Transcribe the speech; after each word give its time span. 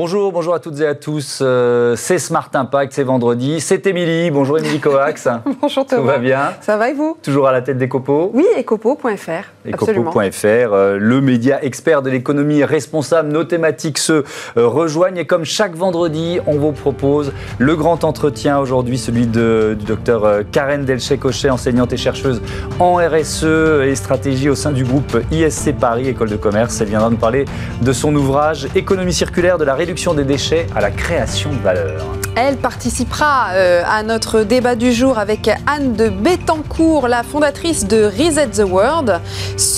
Bonjour, 0.00 0.30
bonjour 0.30 0.54
à 0.54 0.60
toutes 0.60 0.78
et 0.78 0.86
à 0.86 0.94
tous. 0.94 1.40
Euh, 1.42 1.96
c'est 1.96 2.20
Smart 2.20 2.48
Impact, 2.54 2.92
c'est 2.92 3.02
vendredi. 3.02 3.60
C'est 3.60 3.84
Émilie. 3.84 4.30
Bonjour 4.30 4.56
Émilie 4.56 4.78
Coax. 4.78 5.26
bonjour 5.60 5.84
Thomas. 5.84 6.00
Tout 6.00 6.06
va 6.06 6.18
bien? 6.18 6.52
Ça 6.60 6.76
va 6.76 6.90
et 6.90 6.92
vous? 6.92 7.18
Toujours 7.20 7.48
à 7.48 7.52
la 7.52 7.62
tête 7.62 7.78
d'Ecopo 7.78 8.30
Oui, 8.32 8.46
ecopo.fr. 8.56 9.68
Ecopo.fr, 9.68 10.44
euh, 10.44 10.98
le 11.00 11.20
média 11.20 11.64
expert 11.64 12.02
de 12.02 12.10
l'économie 12.10 12.62
responsable. 12.62 13.30
Nos 13.30 13.42
thématiques 13.42 13.98
se 13.98 14.12
euh, 14.12 14.22
rejoignent 14.68 15.18
et 15.18 15.26
comme 15.26 15.44
chaque 15.44 15.74
vendredi, 15.74 16.38
on 16.46 16.58
vous 16.58 16.70
propose 16.70 17.32
le 17.58 17.74
grand 17.74 18.04
entretien 18.04 18.60
aujourd'hui, 18.60 18.98
celui 18.98 19.26
de, 19.26 19.74
du 19.76 19.84
docteur 19.84 20.44
Karen 20.52 20.84
Delchet-Cochet, 20.84 21.50
enseignante 21.50 21.92
et 21.92 21.96
chercheuse 21.96 22.40
en 22.78 22.98
RSE 22.98 23.82
et 23.82 23.96
stratégie 23.96 24.48
au 24.48 24.54
sein 24.54 24.70
du 24.70 24.84
groupe 24.84 25.18
ISC 25.32 25.72
Paris, 25.74 26.06
École 26.06 26.30
de 26.30 26.36
commerce. 26.36 26.80
Elle 26.80 26.86
viendra 26.86 27.10
nous 27.10 27.16
parler 27.16 27.46
de 27.82 27.92
son 27.92 28.14
ouvrage 28.14 28.68
Économie 28.76 29.12
circulaire 29.12 29.58
de 29.58 29.64
la 29.64 29.74
réduction 29.74 29.87
des 30.14 30.24
déchets 30.24 30.66
à 30.74 30.80
la 30.80 30.90
création 30.90 31.50
de 31.50 31.58
valeur. 31.60 32.04
Elle 32.40 32.56
participera 32.56 33.48
euh, 33.54 33.82
à 33.84 34.04
notre 34.04 34.44
débat 34.44 34.76
du 34.76 34.92
jour 34.92 35.18
avec 35.18 35.50
Anne 35.66 35.94
de 35.94 36.08
Bettencourt, 36.08 37.08
la 37.08 37.24
fondatrice 37.24 37.88
de 37.88 38.04
Reset 38.04 38.50
the 38.50 38.64
World. 38.64 39.20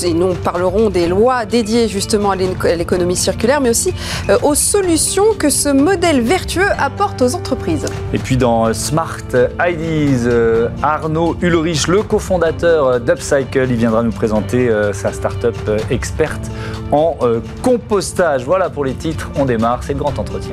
Et 0.05 0.12
nous 0.12 0.34
parlerons 0.34 0.91
des 0.91 1.09
lois 1.09 1.46
dédiées 1.46 1.88
justement 1.88 2.33
à 2.33 2.36
l'économie 2.36 3.16
circulaire, 3.16 3.62
mais 3.62 3.70
aussi 3.70 3.95
euh, 4.28 4.36
aux 4.42 4.55
solutions 4.55 5.33
que 5.38 5.48
ce 5.48 5.70
modèle 5.70 6.20
vertueux 6.20 6.69
apporte 6.78 7.23
aux 7.23 7.34
entreprises. 7.34 7.86
Et 8.12 8.19
puis 8.19 8.36
dans 8.36 8.74
Smart 8.74 9.16
Ideas, 9.58 10.27
euh, 10.27 10.69
Arnaud 10.83 11.38
Ulrich, 11.41 11.86
le 11.86 12.02
cofondateur 12.02 13.00
d'Upcycle, 13.00 13.69
il 13.70 13.77
viendra 13.77 14.02
nous 14.02 14.12
présenter 14.12 14.70
sa 14.92 15.14
start-up 15.14 15.56
experte 15.89 16.50
en 16.92 17.17
compostage. 17.62 18.45
Voilà 18.45 18.69
pour 18.69 18.84
les 18.84 18.95
titres, 18.95 19.30
on 19.36 19.47
démarre, 19.47 19.83
c'est 19.83 19.95
le 19.95 20.00
grand 20.00 20.19
entretien. 20.19 20.52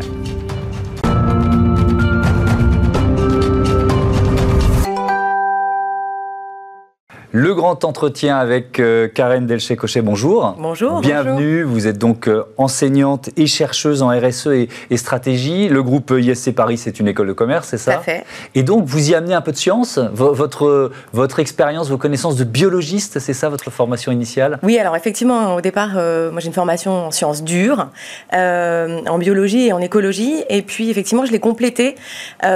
Le 7.39 7.53
grand 7.53 7.85
entretien 7.85 8.35
avec 8.35 8.79
euh, 8.79 9.07
Karen 9.07 9.45
Delchet-Cochet, 9.45 10.01
bonjour. 10.01 10.55
Bonjour. 10.57 11.01
Bienvenue. 11.01 11.61
Vous 11.61 11.85
êtes 11.85 11.99
donc 11.99 12.27
euh, 12.27 12.45
enseignante 12.57 13.29
et 13.37 13.45
chercheuse 13.45 14.01
en 14.01 14.09
RSE 14.09 14.47
et, 14.47 14.97
stratégie. 14.97 15.69
Le 15.69 15.83
groupe 15.83 16.11
ISC 16.17 16.55
Paris, 16.55 16.79
c'est 16.79 16.99
une 16.99 17.07
école 17.07 17.27
de 17.27 17.33
commerce, 17.33 17.67
c'est 17.67 17.77
ça? 17.77 17.93
Tout 17.93 17.99
à 17.99 18.01
fait. 18.01 18.25
Et 18.55 18.63
donc, 18.63 18.85
vous 18.85 19.11
y 19.11 19.13
amenez 19.13 19.35
un 19.35 19.41
peu 19.41 19.51
de 19.51 19.57
science 19.57 19.99
Votre, 20.13 20.89
votre 21.13 21.37
expérience, 21.37 21.89
vos 21.89 21.99
connaissances 21.99 22.37
de 22.37 22.43
biologiste, 22.43 23.19
c'est 23.19 23.35
ça 23.35 23.49
votre 23.49 23.69
formation 23.69 24.11
initiale? 24.11 24.57
Oui, 24.63 24.79
alors 24.79 24.95
effectivement, 24.95 25.53
au 25.53 25.61
départ, 25.61 25.91
euh, 25.95 26.31
moi 26.31 26.39
j'ai 26.39 26.47
une 26.47 26.53
formation 26.53 27.05
en 27.05 27.11
sciences 27.11 27.43
dures, 27.43 27.89
en 28.33 29.17
biologie 29.19 29.67
et 29.67 29.73
en 29.73 29.79
écologie. 29.79 30.43
Et 30.49 30.63
puis, 30.63 30.89
effectivement, 30.89 31.23
je 31.23 31.31
l'ai 31.31 31.39
complétée 31.39 31.97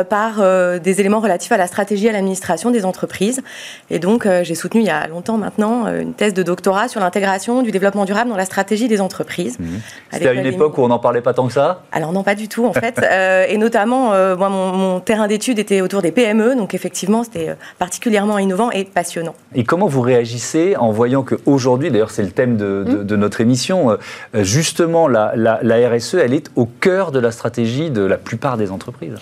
par 0.09 0.41
des 0.79 0.99
éléments 0.99 1.19
relatifs 1.19 1.51
à 1.51 1.57
la 1.57 1.67
stratégie 1.67 2.07
et 2.07 2.09
à 2.09 2.13
l'administration 2.13 2.71
des 2.71 2.83
entreprises. 2.83 3.43
Et 3.91 3.99
donc, 3.99 4.27
j'ai 4.41 4.55
soutenu 4.55 4.70
il 4.79 4.85
y 4.85 4.89
a 4.89 5.07
longtemps 5.07 5.37
maintenant 5.37 5.85
euh, 5.85 6.01
une 6.01 6.13
thèse 6.13 6.33
de 6.33 6.43
doctorat 6.43 6.87
sur 6.87 6.99
l'intégration 6.99 7.61
du 7.61 7.71
développement 7.71 8.05
durable 8.05 8.29
dans 8.29 8.37
la 8.37 8.45
stratégie 8.45 8.87
des 8.87 9.01
entreprises. 9.01 9.59
Mmh. 9.59 9.65
C'était 10.11 10.27
à 10.27 10.33
une 10.33 10.45
époque 10.45 10.77
où 10.77 10.81
on 10.81 10.87
n'en 10.87 10.99
parlait 10.99 11.21
pas 11.21 11.33
tant 11.33 11.47
que 11.47 11.53
ça 11.53 11.83
Alors 11.91 12.11
non, 12.11 12.23
pas 12.23 12.35
du 12.35 12.47
tout 12.47 12.65
en 12.65 12.73
fait. 12.73 12.99
Euh, 13.11 13.45
et 13.49 13.57
notamment, 13.57 14.13
euh, 14.13 14.37
moi, 14.37 14.47
mon, 14.47 14.99
terrain 15.01 15.27
d'étude 15.27 15.59
était 15.59 15.81
autour 15.81 16.01
des 16.01 16.11
PME, 16.11 16.55
donc 16.55 16.73
effectivement, 16.73 17.23
c'était 17.23 17.55
particulièrement 17.77 18.37
innovant 18.37 18.71
et 18.71 18.85
passionnant. 18.85 19.35
Et 19.53 19.63
comment 19.63 19.87
vous 19.87 20.01
réagissez 20.01 20.77
en 20.77 20.91
voyant 20.91 21.23
qu'aujourd'hui, 21.23 21.91
d'ailleurs 21.91 22.11
c'est 22.11 22.23
le 22.23 22.31
thème 22.31 22.57
de, 22.57 22.85
mmh. 22.87 23.15
notre 23.15 23.41
émission, 23.41 23.97
justement 24.33 25.07
la, 25.07 25.33
la 25.35 25.89
RSE, 25.89 26.15
elle 26.15 26.33
est 26.33 26.51
au 26.55 26.65
cœur 26.65 27.11
de 27.11 27.19
la 27.19 27.31
stratégie 27.31 27.89
de 27.89 28.03
la 28.03 28.17
plupart 28.17 28.55
des 28.55 28.71
entreprises? 28.71 29.15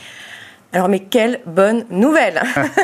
Alors, 0.71 0.87
mais 0.87 0.99
quelle 0.99 1.39
bonne 1.47 1.83
nouvelle 1.89 2.39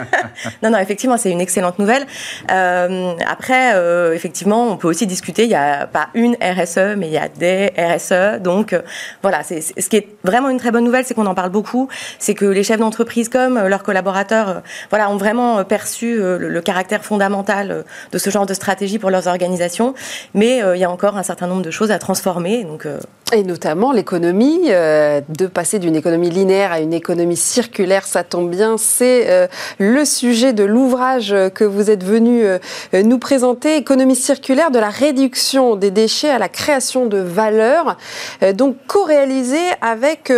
Non, 0.63 0.71
non, 0.71 0.79
effectivement, 0.79 1.17
c'est 1.17 1.29
une 1.29 1.41
excellente 1.41 1.77
nouvelle. 1.77 2.07
Euh, 2.51 3.13
après, 3.27 3.75
euh, 3.75 4.13
effectivement, 4.13 4.69
on 4.69 4.77
peut 4.77 4.87
aussi 4.87 5.05
discuter. 5.05 5.43
Il 5.43 5.49
n'y 5.49 5.55
a 5.55 5.85
pas 5.85 6.07
une 6.15 6.35
RSE, 6.41 6.95
mais 6.97 7.07
il 7.07 7.13
y 7.13 7.17
a 7.19 7.29
des 7.29 7.71
RSE. 7.77 8.41
Donc, 8.41 8.73
euh, 8.73 8.81
voilà, 9.21 9.43
c'est, 9.43 9.61
ce 9.61 9.87
qui 9.87 9.97
est 9.97 10.07
vraiment 10.23 10.49
une 10.49 10.57
très 10.57 10.71
bonne 10.71 10.83
nouvelle, 10.83 11.05
c'est 11.05 11.13
qu'on 11.13 11.27
en 11.27 11.35
parle 11.35 11.51
beaucoup. 11.51 11.87
C'est 12.17 12.33
que 12.33 12.45
les 12.45 12.63
chefs 12.63 12.79
d'entreprise, 12.79 13.29
comme 13.29 13.59
leurs 13.67 13.83
collaborateurs, 13.83 14.63
voilà, 14.89 15.11
ont 15.11 15.17
vraiment 15.17 15.63
perçu 15.63 16.17
le, 16.17 16.61
caractère 16.61 17.05
fondamental 17.05 17.85
de 18.11 18.17
ce 18.17 18.31
genre 18.31 18.47
de 18.47 18.55
stratégie 18.55 18.97
pour 18.97 19.11
leurs 19.11 19.27
organisations. 19.27 19.93
Mais 20.33 20.63
il 20.73 20.79
y 20.79 20.83
a 20.83 20.89
encore 20.89 21.17
un 21.17 21.23
certain 21.23 21.45
nombre 21.45 21.61
de 21.61 21.69
choses 21.69 21.91
à 21.91 21.99
transformer. 21.99 22.63
Donc, 22.63 22.87
Et 23.33 23.43
notamment 23.43 23.91
l'économie, 23.91 24.67
de 24.67 25.47
passer 25.47 25.79
d'une 25.79 25.95
économie 25.95 26.29
linéaire 26.29 26.71
à 26.71 26.79
une 26.79 26.93
économie 26.93 27.35
circulaire 27.35 28.05
ça 28.05 28.23
tombe 28.23 28.49
bien, 28.49 28.77
c'est 28.77 29.29
euh, 29.29 29.47
le 29.79 30.05
sujet 30.05 30.53
de 30.53 30.63
l'ouvrage 30.63 31.35
que 31.53 31.63
vous 31.63 31.89
êtes 31.89 32.03
venu 32.03 32.45
euh, 32.45 32.59
nous 32.93 33.19
présenter, 33.19 33.77
économie 33.77 34.15
circulaire 34.15 34.71
de 34.71 34.79
la 34.79 34.89
réduction 34.89 35.75
des 35.75 35.91
déchets 35.91 36.29
à 36.29 36.39
la 36.39 36.49
création 36.49 37.05
de 37.05 37.17
valeur, 37.17 37.97
euh, 38.43 38.53
donc 38.53 38.77
co-réalisé 38.87 39.59
avec 39.81 40.31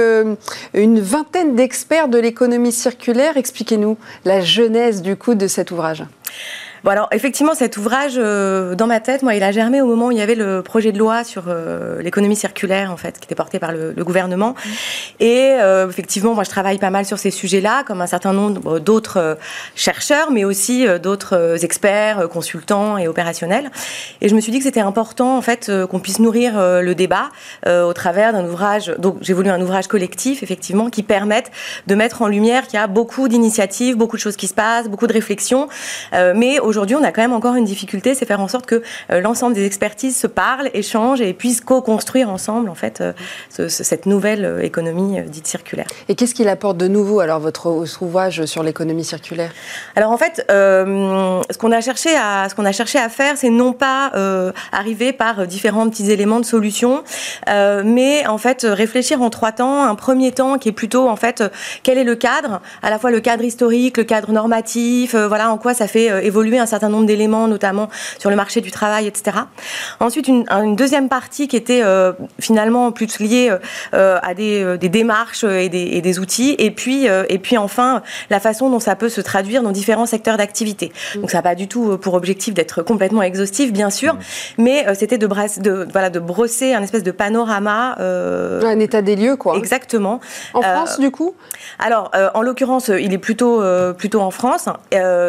une 0.73 0.99
vingtaine 0.99 1.55
d'experts 1.55 2.07
de 2.07 2.17
l'économie 2.17 2.71
circulaire. 2.71 3.37
Expliquez-nous 3.37 3.97
la 4.25 4.41
genèse 4.41 5.01
du 5.01 5.15
coup 5.15 5.35
de 5.35 5.47
cet 5.47 5.71
ouvrage. 5.71 6.03
Bon 6.83 6.91
alors 6.91 7.07
effectivement 7.11 7.55
cet 7.55 7.77
ouvrage 7.77 8.13
euh, 8.17 8.75
dans 8.75 8.85
ma 8.85 8.99
tête, 8.99 9.23
moi 9.23 9.33
il 9.33 9.41
a 9.41 9.51
germé 9.51 9.81
au 9.81 9.87
moment 9.87 10.07
où 10.07 10.11
il 10.11 10.17
y 10.17 10.21
avait 10.21 10.35
le 10.35 10.61
projet 10.61 10.91
de 10.91 10.99
loi 10.99 11.23
sur 11.23 11.45
euh, 11.47 12.01
l'économie 12.03 12.35
circulaire 12.35 12.91
en 12.91 12.97
fait 12.97 13.17
qui 13.17 13.25
était 13.25 13.35
porté 13.35 13.57
par 13.57 13.71
le, 13.71 13.93
gouvernement 14.03 14.51
mmh. 14.51 14.69
et 15.23 15.57
euh, 15.59 15.89
effectivement 15.89 16.35
moi 16.35 16.43
je 16.43 16.49
travaille 16.49 16.77
pas 16.77 16.91
mal 16.91 17.03
sur 17.03 17.17
ces 17.17 17.31
sujets-là 17.31 17.83
comme 17.83 17.99
un 17.99 18.07
certain 18.07 18.31
nombre 18.31 18.79
d'autres 18.79 19.37
chercheurs 19.75 20.29
mais 20.31 20.45
aussi 20.45 20.85
d'autres 21.01 21.63
experts, 21.63 22.29
consultants 22.29 22.97
et 22.97 23.07
opérationnels 23.07 23.71
et 24.21 24.29
je 24.29 24.35
me 24.35 24.39
suis 24.39 24.51
dit 24.51 24.59
que 24.59 24.63
c'était 24.63 24.79
important 24.79 25.35
en 25.35 25.41
fait 25.41 25.71
qu'on 25.89 25.99
puisse 25.99 26.19
nourrir 26.19 26.53
le 26.57 26.93
débat 26.93 27.29
au 27.65 27.93
travers 27.93 28.33
d'un 28.33 28.45
ouvrage 28.45 28.93
donc 28.99 29.17
j'ai 29.21 29.33
voulu 29.33 29.49
un 29.49 29.61
ouvrage 29.61 29.87
collectif 29.87 30.43
effectivement 30.43 30.89
qui 30.89 31.01
permette 31.01 31.51
de 31.87 31.95
mettre 31.95 32.21
en 32.21 32.27
lumière 32.27 32.67
qu'il 32.67 32.79
y 32.79 32.81
a 32.81 32.87
beaucoup 32.87 33.27
d'initiatives, 33.27 33.97
beaucoup 33.97 34.15
de 34.15 34.21
choses 34.21 34.37
qui 34.37 34.47
se 34.47 34.53
passent, 34.53 34.87
beaucoup 34.87 35.07
de 35.07 35.13
réflexions 35.13 35.67
mais 36.13 36.59
aujourd'hui, 36.67 36.95
on 36.95 37.03
a 37.03 37.11
quand 37.11 37.21
même 37.21 37.33
encore 37.33 37.55
une 37.55 37.65
difficulté, 37.65 38.13
c'est 38.13 38.25
faire 38.25 38.41
en 38.41 38.47
sorte 38.47 38.65
que 38.65 38.83
euh, 39.11 39.21
l'ensemble 39.21 39.55
des 39.55 39.65
expertises 39.65 40.17
se 40.17 40.27
parlent, 40.27 40.69
échangent 40.73 41.21
et 41.21 41.33
puissent 41.33 41.61
co-construire 41.61 42.29
ensemble 42.29 42.69
en 42.69 42.75
fait 42.75 43.01
euh, 43.01 43.13
cette 43.69 44.05
nouvelle 44.05 44.45
euh, 44.45 44.61
économie 44.61 45.21
dite 45.27 45.47
circulaire. 45.47 45.87
Et 46.09 46.15
qu'est-ce 46.15 46.35
qu'il 46.35 46.49
apporte 46.49 46.77
de 46.77 46.87
nouveau 46.87 47.21
alors 47.21 47.39
votre 47.39 47.85
ouvrage 48.01 48.45
sur 48.45 48.63
l'économie 48.63 49.05
circulaire? 49.05 49.51
Alors 49.95 50.11
en 50.11 50.17
fait, 50.17 50.45
ce 50.49 51.57
qu'on 51.57 51.71
a 51.71 51.81
cherché 51.81 52.09
à 52.15 52.49
ce 52.49 52.55
qu'on 52.55 52.65
a 52.65 52.71
cherché 52.71 52.99
à 52.99 53.09
faire, 53.09 53.37
c'est 53.37 53.49
non 53.49 53.73
pas 53.73 54.11
arriver 54.71 55.13
par 55.13 55.47
différents 55.47 55.89
petits 55.89 56.11
éléments 56.11 56.39
de 56.39 56.45
solution, 56.45 57.03
mais 57.47 58.27
en 58.27 58.37
fait 58.37 58.65
réfléchir 58.67 59.21
en 59.21 59.29
trois 59.29 59.51
temps. 59.51 59.83
Un 59.83 59.95
premier 59.95 60.31
temps 60.31 60.57
qui 60.57 60.69
est 60.69 60.73
plutôt 60.73 61.07
en 61.07 61.15
fait 61.15 61.43
quel 61.83 61.97
est 61.97 62.03
le 62.03 62.15
cadre, 62.15 62.61
à 62.81 62.89
la 62.89 62.99
fois 62.99 63.11
le 63.11 63.21
cadre 63.21 63.43
historique, 63.43 63.97
le 63.97 64.03
cadre 64.03 64.31
normatif, 64.31 65.15
voilà 65.15 65.51
en 65.51 65.57
quoi 65.57 65.73
ça 65.73 65.87
fait 65.87 66.25
évoluer 66.25 66.56
un 66.59 66.65
certain 66.65 66.89
nombre 66.89 67.05
d'éléments, 67.05 67.47
notamment 67.47 67.89
sur 68.19 68.29
le 68.29 68.35
marché 68.35 68.61
du 68.61 68.71
travail, 68.71 69.07
etc. 69.07 69.37
Ensuite, 69.99 70.27
une, 70.27 70.45
deuxième 70.75 71.09
partie 71.09 71.47
qui 71.47 71.55
était 71.55 71.81
euh, 71.83 72.13
finalement 72.39 72.91
plus 72.91 73.19
liée 73.19 73.51
euh, 73.93 74.19
à 74.21 74.33
des, 74.33 74.77
des 74.77 74.89
démarches 74.89 75.43
et 75.43 75.69
des, 75.69 75.81
et 75.81 76.01
des, 76.01 76.19
outils. 76.19 76.55
Et 76.59 76.71
puis, 76.71 77.09
euh, 77.09 77.23
et 77.29 77.39
puis 77.39 77.57
enfin, 77.57 78.01
la 78.29 78.39
façon 78.39 78.69
dont 78.69 78.79
ça 78.79 78.95
peut 78.95 79.09
se 79.09 79.21
traduire 79.21 79.63
dans 79.63 79.71
différents 79.71 80.05
secteurs 80.05 80.37
d'activité. 80.37 80.91
Mmh. 81.15 81.21
Donc, 81.21 81.31
ça 81.31 81.39
n'a 81.39 81.41
pas 81.41 81.55
du 81.55 81.67
tout 81.67 81.97
pour 81.97 82.13
objectif 82.13 82.53
d'être 82.53 82.83
complètement 82.83 83.21
exhaustif, 83.23 83.71
bien 83.73 83.89
sûr, 83.89 84.15
mmh. 84.15 84.19
mais 84.59 84.85
c'était 84.95 85.17
de, 85.17 85.27
de, 85.61 85.87
voilà, 85.91 86.09
de 86.09 86.19
brosser 86.19 86.73
un 86.73 86.83
espèce 86.83 87.03
de 87.03 87.11
panorama. 87.11 87.95
un 87.99 88.79
état 88.79 89.01
des 89.01 89.15
lieux, 89.15 89.35
quoi. 89.35 89.57
Exactement. 89.57 90.19
En 90.53 90.61
France, 90.61 90.99
du 90.99 91.11
coup? 91.11 91.35
Alors, 91.79 92.11
en 92.33 92.41
l'occurrence, 92.41 92.89
il 92.89 93.13
est 93.13 93.17
plutôt, 93.17 93.61
plutôt 93.97 94.21
en 94.21 94.31
France. 94.31 94.69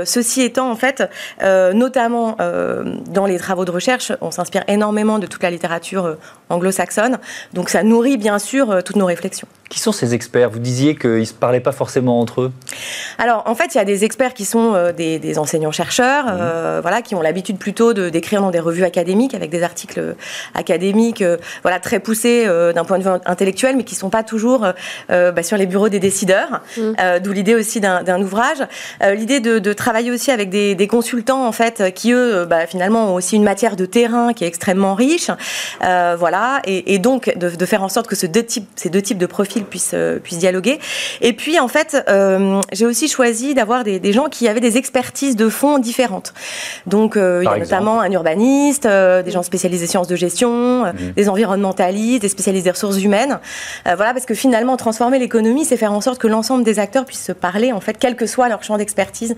ceci 0.05 0.43
étant, 0.43 0.71
en 0.71 0.77
fait, 0.77 1.09
euh, 1.43 1.73
notamment 1.73 2.37
euh, 2.41 2.97
dans 3.09 3.27
les 3.27 3.39
travaux 3.39 3.65
de 3.65 3.71
recherche, 3.71 4.13
on 4.21 4.31
s'inspire 4.31 4.65
énormément 4.69 5.19
de 5.19 5.27
toute 5.27 5.43
la 5.43 5.51
littérature 5.51 6.07
euh, 6.07 6.15
anglo-saxonne. 6.49 7.19
Donc 7.53 7.71
ça 7.71 7.83
nourrit 7.83 8.17
bien 8.17 8.39
sûr 8.39 8.83
toutes 8.85 8.97
nos 8.97 9.07
réflexions. 9.07 9.49
Qui 9.69 9.81
sont 9.81 9.93
ces 9.93 10.15
experts? 10.15 10.49
Vous 10.49 10.61
disiez 10.61 10.95
qu'ils 10.95 11.11
ne 11.11 11.25
se 11.25 11.35
parlaient 11.35 11.61
pas 11.61 11.73
forcément 11.73 12.21
entre 12.21 12.41
eux 12.41 12.53
Alors, 13.19 13.43
en 13.45 13.55
fait, 13.55 13.75
il 13.75 13.79
y 13.79 13.81
a 13.81 13.85
des 13.85 14.05
experts 14.05 14.33
qui 14.33 14.47
sont 14.47 14.75
euh, 14.75 14.93
des, 14.93 15.39
enseignants-chercheurs, 15.39 16.25
mmh. 16.25 16.39
euh, 16.41 16.79
voilà, 16.81 17.03
qui 17.03 17.15
ont 17.15 17.21
l'habitude 17.21 17.59
plutôt 17.59 17.93
d'écrire 17.93 18.41
dans 18.41 18.51
des 18.51 18.61
revues 18.61 18.85
académiques, 18.85 19.35
avec 19.35 19.51
des 19.51 19.63
articles 19.63 20.17
académiques 20.55 21.21
euh, 21.21 21.37
voilà, 21.63 21.81
très 21.81 22.01
poussés 22.01 22.47
d'un 22.75 22.85
point 22.85 22.99
de 22.99 23.05
vue 23.05 23.11
intellectuel, 23.27 23.77
mais 23.77 23.85
qui 23.85 23.95
ne 23.95 23.99
sont 23.99 24.11
pas 24.11 24.23
toujours 24.23 24.67
bah, 25.09 25.43
sur 25.43 25.57
les 25.57 25.67
bureaux 25.67 25.89
des 25.89 26.01
décideurs. 26.01 26.63
Mmh. 26.77 26.93
D'où 27.23 27.33
l'idée 27.33 27.55
aussi 27.55 27.81
d'un 27.81 28.23
ouvrage. 28.23 28.59
l'idée 29.03 29.41
de, 29.41 29.73
travailler 29.73 30.11
aussi 30.11 30.31
avec 30.31 30.49
des, 30.49 30.87
consultants, 30.89 31.47
en 31.47 31.53
fait, 31.53 31.93
qui, 31.95 32.13
eux, 32.13 32.47
bah, 32.47 32.67
finalement, 32.67 33.13
ont 33.13 33.15
aussi 33.15 33.37
une 33.37 33.45
matière 33.45 33.77
de 33.77 33.85
terrain 33.85 34.33
qui 34.33 34.45
est 34.45 34.49
extrêmement 34.49 34.95
riche. 34.95 35.31
voilà, 35.81 36.63
et, 36.65 36.99
donc, 36.99 37.37
de, 37.37 37.51
de, 37.51 37.67
faire 37.67 37.83
en 37.83 37.89
sorte 37.89 38.07
que 38.07 38.17
ce 38.17 38.27
deux 38.27 38.45
types, 38.45 38.69
ces 38.77 38.89
deux 38.89 39.03
types 39.03 39.19
de 39.19 39.27
profils 39.27 39.58
puissent, 39.65 39.93
euh, 39.95 40.19
puissent 40.19 40.39
dialoguer. 40.39 40.79
Et 41.21 41.33
puis, 41.33 41.59
en 41.59 41.69
fait, 41.69 41.97
euh, 42.09 42.61
j'ai 42.73 42.87
aussi 42.87 43.09
choisi 43.09 43.55
d'avoir 43.55 43.85
des, 43.85 43.99
des, 43.99 44.13
gens 44.13 44.29
qui 44.29 44.49
avaient 44.49 44.61
des 44.61 44.77
expertises 44.77 45.37
de 45.37 45.49
fond 45.49 45.79
différentes. 45.79 46.35
Donc, 46.87 47.17
euh, 47.17 47.43
il 47.43 47.47
y 47.47 47.49
a 47.49 47.59
notamment 47.59 48.01
un 48.01 48.11
urbaniste, 48.11 48.87
des 48.87 49.31
gens 49.31 49.43
spécialisés 49.43 49.87
sciences 49.87 50.09
de 50.09 50.17
gestion, 50.17 50.85
mmh. 50.85 51.13
des 51.17 51.29
environnementalistes, 51.29 52.23
des 52.23 52.29
spécialistes 52.29 52.65
des 52.65 52.71
ressources 52.71 53.03
humaines. 53.03 53.39
voilà, 53.85 54.13
parce 54.13 54.27
que 54.27 54.35
finalement, 54.35 54.77
transformer 54.77 55.19
l'économie, 55.19 55.65
c'est 55.65 55.77
faire 55.77 55.93
en 55.93 56.01
sorte 56.01 56.19
que 56.19 56.29
l'ensemble 56.29 56.65
des 56.65 56.79
acteurs 56.79 57.05
puissent 57.05 57.25
se 57.25 57.33
parler, 57.33 57.73
en 57.73 57.81
fait, 57.81 57.97
quel 57.99 58.17
que 58.17 58.27
soit 58.27 58.49
leur 58.49 58.63
champ 58.63 58.77
d'expertise 58.77 59.37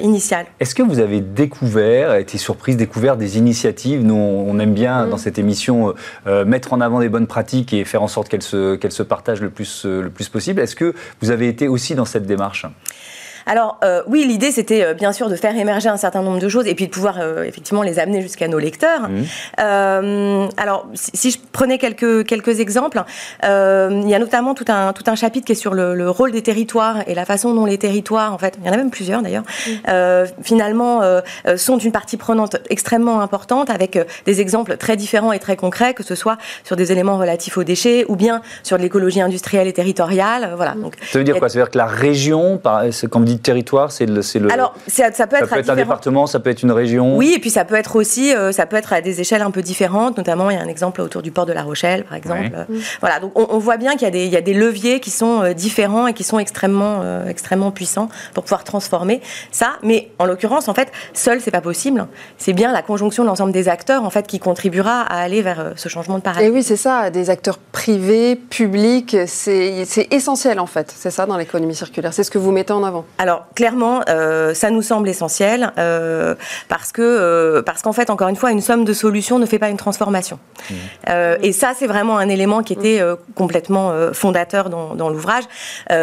initial. 0.00 0.46
Est-ce 0.60 0.74
que 0.74 0.82
vous 0.82 0.98
avez 0.98 1.20
découvert, 1.20 2.14
été 2.14 2.38
surprise, 2.38 2.76
découvert 2.76 3.16
des 3.16 3.38
initiatives? 3.38 4.04
Nous, 4.04 4.14
on 4.14 4.58
aime 4.58 4.74
bien, 4.74 5.06
mmh. 5.06 5.10
dans 5.10 5.18
cette 5.18 5.38
émission, 5.38 5.94
mettre 6.46 6.72
en 6.72 6.80
avant 6.80 7.00
des 7.00 7.08
bonnes 7.08 7.26
pratiques 7.26 7.72
et 7.72 7.84
faire 7.84 8.02
en 8.02 8.08
sorte 8.08 8.28
qu'elles 8.28 8.42
se, 8.42 8.76
qu'elles 8.76 8.92
se 8.92 9.02
partagent 9.02 9.40
le 9.40 9.49
le 9.50 9.54
plus, 9.54 9.84
euh, 9.84 10.02
le 10.02 10.10
plus 10.10 10.28
possible. 10.28 10.60
Est-ce 10.60 10.76
que 10.76 10.94
vous 11.20 11.30
avez 11.30 11.48
été 11.48 11.68
aussi 11.68 11.94
dans 11.94 12.04
cette 12.04 12.26
démarche? 12.26 12.66
Alors 13.50 13.78
euh, 13.82 14.02
oui, 14.06 14.24
l'idée 14.28 14.52
c'était 14.52 14.84
euh, 14.84 14.94
bien 14.94 15.12
sûr 15.12 15.28
de 15.28 15.34
faire 15.34 15.56
émerger 15.56 15.88
un 15.88 15.96
certain 15.96 16.22
nombre 16.22 16.38
de 16.38 16.48
choses 16.48 16.68
et 16.68 16.76
puis 16.76 16.86
de 16.86 16.92
pouvoir 16.92 17.16
euh, 17.20 17.42
effectivement 17.42 17.82
les 17.82 17.98
amener 17.98 18.22
jusqu'à 18.22 18.46
nos 18.46 18.60
lecteurs. 18.60 19.08
Mmh. 19.08 20.48
alors 20.56 20.86
si, 20.94 21.32
je 21.32 21.38
prenais 21.50 21.78
quelques 21.78 22.24
quelques 22.26 22.60
exemples, 22.60 23.02
il 23.42 24.08
y 24.08 24.14
a 24.14 24.18
notamment 24.20 24.54
tout 24.54 24.66
un 24.68 24.92
tout 24.92 25.02
un 25.08 25.16
chapitre 25.16 25.46
qui 25.46 25.52
est 25.52 25.56
sur 25.56 25.74
le, 25.74 26.10
rôle 26.10 26.30
des 26.30 26.42
territoires 26.42 26.98
et 27.08 27.14
la 27.14 27.24
façon 27.24 27.52
dont 27.52 27.66
les 27.66 27.78
territoires, 27.78 28.32
en 28.32 28.38
fait, 28.38 28.56
il 28.60 28.66
y 28.66 28.70
en 28.70 28.72
a 28.72 28.76
même 28.76 28.90
plusieurs 28.90 29.20
d'ailleurs, 29.20 29.42
mmh. 29.66 30.42
finalement 30.42 31.00
sont 31.56 31.78
une 31.78 31.92
partie 31.92 32.16
prenante 32.16 32.56
extrêmement 32.70 33.20
importante 33.20 33.68
avec 33.68 33.98
des 34.26 34.40
exemples 34.40 34.76
très 34.76 34.96
différents 34.96 35.32
et 35.32 35.40
très 35.40 35.56
concrets, 35.56 35.94
que 35.94 36.04
ce 36.04 36.14
soit 36.14 36.38
sur 36.62 36.76
des 36.76 36.92
éléments 36.92 37.18
relatifs 37.18 37.58
aux 37.58 37.64
déchets 37.64 38.04
ou 38.06 38.14
bien 38.14 38.42
sur 38.62 38.78
l'écologie 38.78 39.20
industrielle 39.20 39.66
et 39.66 39.72
territoriale. 39.72 40.52
Voilà. 40.54 40.74
Donc, 40.74 40.94
ça 41.10 41.18
veut 41.18 41.24
dire 41.24 41.36
quoi? 41.38 41.48
Ça 41.48 41.58
veut 41.58 41.64
dire 41.64 41.70
que 41.70 41.78
la 41.78 41.86
région, 41.86 42.60
comme 43.10 43.24
dit 43.40 43.50
territoire 43.50 43.92
C'est 43.92 44.06
le, 44.06 44.20
le, 44.20 44.52
Alors, 44.52 44.74
ça, 44.86 45.10
peut 45.26 45.36
être, 45.36 45.70
un 45.70 45.76
département, 45.76 46.26
ça 46.26 46.40
peut 46.40 46.50
être 46.50 46.62
une 46.62 46.72
région. 46.72 47.16
Oui, 47.16 47.34
et 47.36 47.38
puis 47.38 47.50
ça 47.50 47.64
peut 47.64 47.74
être 47.74 47.96
aussi, 47.96 48.34
euh, 48.34 48.52
ça 48.52 48.66
peut 48.66 48.76
être 48.76 48.92
à 48.92 49.00
des 49.00 49.20
échelles 49.20 49.42
un 49.42 49.50
peu 49.50 49.62
différentes. 49.62 50.16
Notamment, 50.16 50.50
il 50.50 50.56
y 50.56 50.60
a 50.60 50.62
un 50.62 50.68
exemple 50.68 51.00
autour 51.00 51.22
du 51.22 51.30
port 51.30 51.46
de 51.46 51.52
La 51.52 51.62
Rochelle, 51.62 52.04
par 52.04 52.16
exemple. 52.16 52.50
Euh, 52.54 52.64
voilà, 53.00 53.20
donc 53.20 53.32
on, 53.34 53.58
voit 53.58 53.76
bien 53.76 53.96
qu'il 53.96 54.14
y, 54.14 54.28
y, 54.28 54.36
a 54.36 54.40
des 54.40 54.54
leviers 54.54 55.00
qui 55.00 55.10
sont 55.10 55.42
euh, 55.42 55.52
différents 55.52 56.06
et 56.06 56.14
qui 56.14 56.24
sont 56.24 56.38
extrêmement, 56.38 57.02
extrêmement 57.26 57.70
puissants 57.70 58.08
pour 58.34 58.44
pouvoir 58.44 58.64
transformer 58.64 59.20
ça. 59.50 59.72
Mais 59.82 60.10
en 60.18 60.26
l'occurrence, 60.26 60.68
en 60.68 60.74
fait, 60.74 60.90
seul, 61.12 61.40
c'est 61.40 61.50
pas 61.50 61.60
possible. 61.60 62.06
C'est 62.38 62.52
bien 62.52 62.72
la 62.72 62.82
conjonction 62.82 63.22
de 63.22 63.28
l'ensemble 63.28 63.52
des 63.52 63.68
acteurs, 63.68 64.04
en 64.04 64.10
fait, 64.10 64.26
qui 64.26 64.38
contribuera 64.38 65.02
à 65.02 65.20
aller 65.20 65.42
vers 65.42 65.72
ce 65.76 65.88
changement 65.88 66.18
de 66.18 66.22
paradigme. 66.22 66.52
Et 66.52 66.54
oui, 66.54 66.62
c'est 66.62 66.76
ça. 66.76 67.10
Des 67.10 67.30
acteurs 67.30 67.58
privés, 67.58 68.36
publics, 68.36 69.16
c'est 69.26 69.86
essentiel, 70.10 70.60
en 70.60 70.66
fait. 70.66 70.92
C'est 70.94 71.10
ça 71.10 71.26
dans 71.26 71.36
l'économie 71.36 71.74
circulaire. 71.74 72.12
C'est 72.12 72.24
ce 72.24 72.30
que 72.30 72.38
vous 72.38 72.52
mettez 72.52 72.72
en 72.72 72.84
avant. 72.84 73.04
Alors 73.18 73.29
clairement, 73.54 74.02
euh, 74.08 74.54
ça 74.54 74.70
nous 74.70 74.82
semble 74.82 75.08
essentiel 75.08 75.72
euh, 75.78 76.34
parce 76.68 76.92
que 76.92 77.02
euh, 77.02 77.62
parce 77.62 77.82
qu'en 77.82 77.92
fait, 77.92 78.10
encore 78.10 78.28
une 78.28 78.36
fois, 78.36 78.50
une 78.50 78.60
somme 78.60 78.84
de 78.84 78.92
solutions 78.92 79.38
ne 79.38 79.46
fait 79.46 79.58
pas 79.58 79.68
une 79.68 79.76
transformation. 79.76 80.38
Mmh. 80.70 80.74
et 81.42 81.52
ça, 81.52 81.72
c'est 81.76 81.86
vraiment 81.86 82.18
un 82.18 82.28
élément 82.28 82.62
qui 82.62 82.74
était 82.74 83.00
complètement 83.34 83.92
fondateur 84.12 84.68
dans, 84.68 85.08
l'ouvrage, 85.08 85.44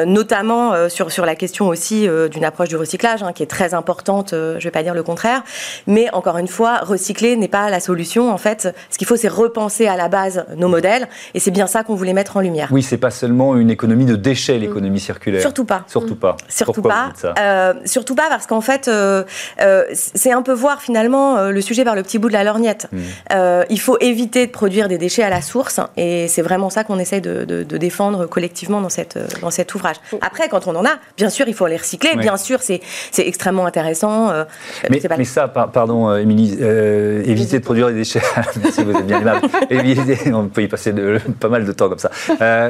notamment 0.05 0.89
sur 0.89 1.11
sur 1.11 1.25
la 1.25 1.35
question 1.35 1.67
aussi 1.67 2.07
d'une 2.31 2.43
approche 2.43 2.69
du 2.69 2.75
recyclage 2.75 3.21
hein, 3.21 3.33
qui 3.33 3.43
est 3.43 3.47
très 3.47 3.73
importante. 3.73 4.29
je 4.31 4.55
ne 4.55 4.59
vais 4.59 4.71
pas 4.71 4.83
dire 4.83 4.95
le 4.95 5.03
contraire, 5.03 5.43
mais 5.85 6.09
encore 6.11 6.37
une 6.37 6.47
fois, 6.47 6.79
recycler 6.79 7.35
n'est 7.35 7.47
pas 7.47 7.69
la 7.69 7.79
solution. 7.79 8.31
En 8.31 8.37
fait, 8.37 8.75
ce 8.89 8.97
qu'il 8.97 9.07
faut, 9.07 9.15
c'est 9.15 9.27
repenser 9.27 9.87
à 9.87 9.95
la 9.95 10.09
base 10.09 10.45
nos 10.57 10.67
modèles, 10.67 11.07
et 11.33 11.39
c'est 11.39 11.51
bien 11.51 11.67
ça 11.67 11.83
qu'on 11.83 11.95
voulait 11.95 12.13
mettre 12.13 12.37
en 12.37 12.41
lumière. 12.41 12.69
Oui, 12.71 12.81
c'est 12.81 12.97
pas 12.97 13.11
seulement 13.11 13.55
une 13.55 13.69
économie 13.69 14.05
de 14.05 14.15
déchets, 14.15 14.57
l'économie 14.57 14.99
circulaire. 14.99 15.41
Surtout 15.41 15.65
pas. 15.65 15.83
Surtout 15.87 16.15
pas. 16.15 16.35
Surtout 16.49 16.81
pas. 16.81 17.06
Euh, 17.39 17.73
surtout 17.85 18.15
pas 18.15 18.27
parce 18.29 18.47
qu'en 18.47 18.61
fait, 18.61 18.87
euh, 18.87 19.23
euh, 19.61 19.83
c'est 19.93 20.31
un 20.31 20.41
peu 20.41 20.53
voir 20.53 20.81
finalement 20.81 21.49
le 21.49 21.61
sujet 21.61 21.83
par 21.83 21.95
le 21.95 22.03
petit 22.03 22.19
bout 22.19 22.27
de 22.27 22.33
la 22.33 22.43
lorgnette. 22.43 22.87
Hmm. 22.91 23.63
il 23.69 23.79
faut 23.79 23.97
éviter 23.99 24.47
de 24.47 24.51
produire 24.51 24.87
des 24.87 24.97
déchets 24.97 25.23
à 25.23 25.29
la 25.29 25.41
source 25.41 25.79
et 25.95 26.27
c'est 26.27 26.41
vraiment 26.41 26.69
ça 26.69 26.83
qu'on 26.83 26.99
essaye 26.99 27.21
de, 27.21 27.63
défendre 27.77 28.25
collectivement 28.25 28.81
dans, 28.81 28.89
cette, 28.89 29.19
dans 29.41 29.51
cet 29.51 29.75
ouvrage. 29.75 29.97
Après, 30.21 30.49
quand 30.49 30.67
on 30.67 30.75
en 30.75 30.85
a, 30.85 30.97
bien 31.15 31.29
sûr, 31.29 31.47
il 31.47 31.53
faut 31.53 31.67
les 31.67 31.77
recycler. 31.77 32.15
Bien 32.15 32.37
sûr, 32.37 32.59
c'est 32.61 32.81
extrêmement 33.17 33.65
intéressant. 33.65 34.31
mais, 34.89 35.01
mais 35.17 35.23
ça, 35.25 35.47
pardon, 35.47 36.15
Émilie, 36.15 36.57
éviter 37.25 37.59
de 37.59 37.63
produire 37.63 37.87
des 37.87 37.95
déchets. 37.95 38.21
Merci, 38.63 38.83
vous 38.83 38.91
êtes 38.91 39.05
bien 39.05 39.21
aimable. 39.21 39.47
on 40.33 40.47
peut 40.47 40.63
y 40.63 40.67
passer 40.67 40.93
pas 41.39 41.49
mal 41.49 41.65
de 41.65 41.71
temps 41.71 41.89
comme 41.89 41.99
ça. 41.99 42.11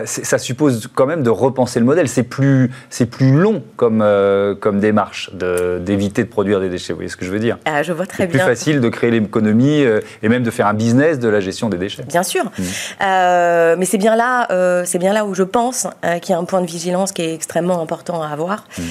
ça 0.05 0.37
suppose 0.37 0.89
quand 0.93 1.05
même 1.05 1.23
de 1.23 1.29
repenser 1.29 1.79
le 1.79 1.85
modèle. 1.85 2.07
C'est 2.07 2.23
plus, 2.23 2.71
plus 3.09 3.31
long 3.31 3.63
comme 3.75 4.03
euh, 4.27 4.55
comme 4.55 4.79
démarche 4.79 5.31
d'éviter 5.33 6.23
de, 6.23 6.29
produire 6.29 6.59
des 6.59 6.69
déchets. 6.69 6.93
Vous 6.93 6.97
voyez 6.97 7.09
ce 7.09 7.17
que 7.17 7.25
je 7.25 7.31
veux 7.31 7.39
dire 7.39 7.57
ah, 7.65 7.83
Je 7.83 7.93
vois 7.93 8.05
très 8.05 8.27
bien. 8.27 8.39
C'est 8.39 8.45
plus 8.45 8.55
facile 8.55 8.81
de 8.81 8.89
créer 8.89 9.11
l'économie 9.11 9.83
euh, 9.83 10.01
et 10.21 10.29
même 10.29 10.43
de 10.43 10.51
faire 10.51 10.67
un 10.67 10.73
business 10.73 11.19
de 11.19 11.29
la 11.29 11.39
gestion 11.39 11.69
des 11.69 11.77
déchets. 11.77 12.03
Bien 12.03 12.23
sûr. 12.23 12.45
Mmh. 12.45 12.63
Euh, 13.03 13.75
mais 13.77 13.85
c'est 13.85 13.97
bien, 13.97 14.15
là, 14.15 14.47
c'est 14.85 14.99
bien 14.99 15.13
là 15.13 15.25
où 15.25 15.33
je 15.33 15.43
pense 15.43 15.87
qu'il 16.21 16.31
y 16.31 16.33
a 16.33 16.37
un 16.37 16.45
point 16.45 16.61
de 16.61 16.67
vigilance 16.67 17.11
qui 17.11 17.21
est 17.21 17.33
extrêmement 17.33 17.81
important 17.81 18.21
à 18.21 18.27
avoir. 18.27 18.65
Mmh. 18.77 18.81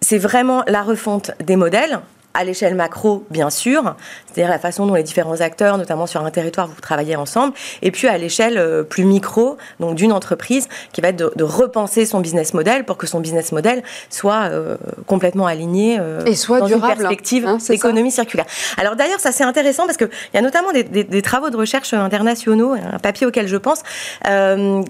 c'est 0.00 0.18
vraiment 0.18 0.64
la 0.66 0.82
refonte 0.82 1.32
des 1.44 1.56
modèles 1.56 2.00
à 2.34 2.44
l'échelle 2.44 2.74
macro, 2.74 3.24
bien 3.30 3.50
sûr, 3.50 3.94
c'est-à-dire 4.26 4.50
la 4.50 4.58
façon 4.58 4.86
dont 4.86 4.94
les 4.94 5.02
différents 5.02 5.40
acteurs, 5.40 5.78
notamment 5.78 6.06
sur 6.06 6.24
un 6.24 6.30
territoire, 6.30 6.66
vous 6.66 6.80
travaillez 6.80 7.16
ensemble, 7.16 7.52
et 7.82 7.90
puis 7.90 8.08
à 8.08 8.16
l'échelle 8.18 8.58
euh, 8.58 8.82
plus 8.82 9.04
micro, 9.04 9.56
donc 9.80 9.94
d'une 9.94 10.12
entreprise, 10.12 10.68
qui 10.92 11.00
va 11.00 11.08
être 11.08 11.36
de, 11.36 11.44
repenser 11.44 12.06
son 12.06 12.20
business 12.20 12.54
model 12.54 12.84
pour 12.84 12.96
que 12.96 13.06
son 13.06 13.20
business 13.20 13.52
model 13.52 13.82
soit 14.08 14.44
euh, 14.44 14.76
complètement 15.06 15.46
aligné 15.46 15.98
euh, 16.00 16.24
et 16.24 16.34
soit 16.34 16.60
dans 16.60 16.66
durable, 16.66 16.92
une 16.92 16.98
perspective 16.98 17.46
hein, 17.46 17.58
d'économie 17.68 18.10
circulaire. 18.10 18.46
Alors 18.78 18.96
d'ailleurs, 18.96 19.20
ça 19.20 19.32
c'est 19.32 19.44
intéressant 19.44 19.86
parce 19.86 19.98
qu'il 19.98 20.08
y 20.32 20.38
a 20.38 20.40
notamment 20.40 20.70
des, 20.72 21.22
travaux 21.22 21.50
de 21.50 21.56
recherche 21.56 21.92
internationaux, 21.92 22.72
un 22.72 22.98
papier 22.98 23.26
auquel 23.26 23.48
je 23.48 23.56
pense, 23.56 23.82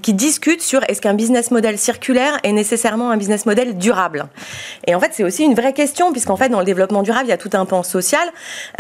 qui 0.03 0.15
discutent 0.15 0.63
sur 0.63 0.83
est-ce 0.89 1.01
qu'un 1.01 1.15
business 1.15 1.51
model 1.51 1.79
circulaire 1.79 2.39
est 2.43 2.53
nécessairement 2.53 3.11
un 3.11 3.17
business 3.17 3.47
model 3.47 3.77
durable. 3.77 4.27
Et 4.87 4.95
en 4.95 5.01
fait, 5.01 5.11
c'est 5.13 5.25
aussi 5.25 5.45
une 5.45 5.55
vraie 5.55 5.73
question, 5.73 6.13
puisqu'en 6.13 6.37
fait, 6.37 6.49
dans 6.49 6.59
le 6.59 6.65
développement 6.65 7.03
durable, 7.03 7.32
y 7.33 7.35
a 7.35 7.39
tout 7.39 7.51
un 7.55 7.65
pan 7.65 7.83
social. 7.83 8.29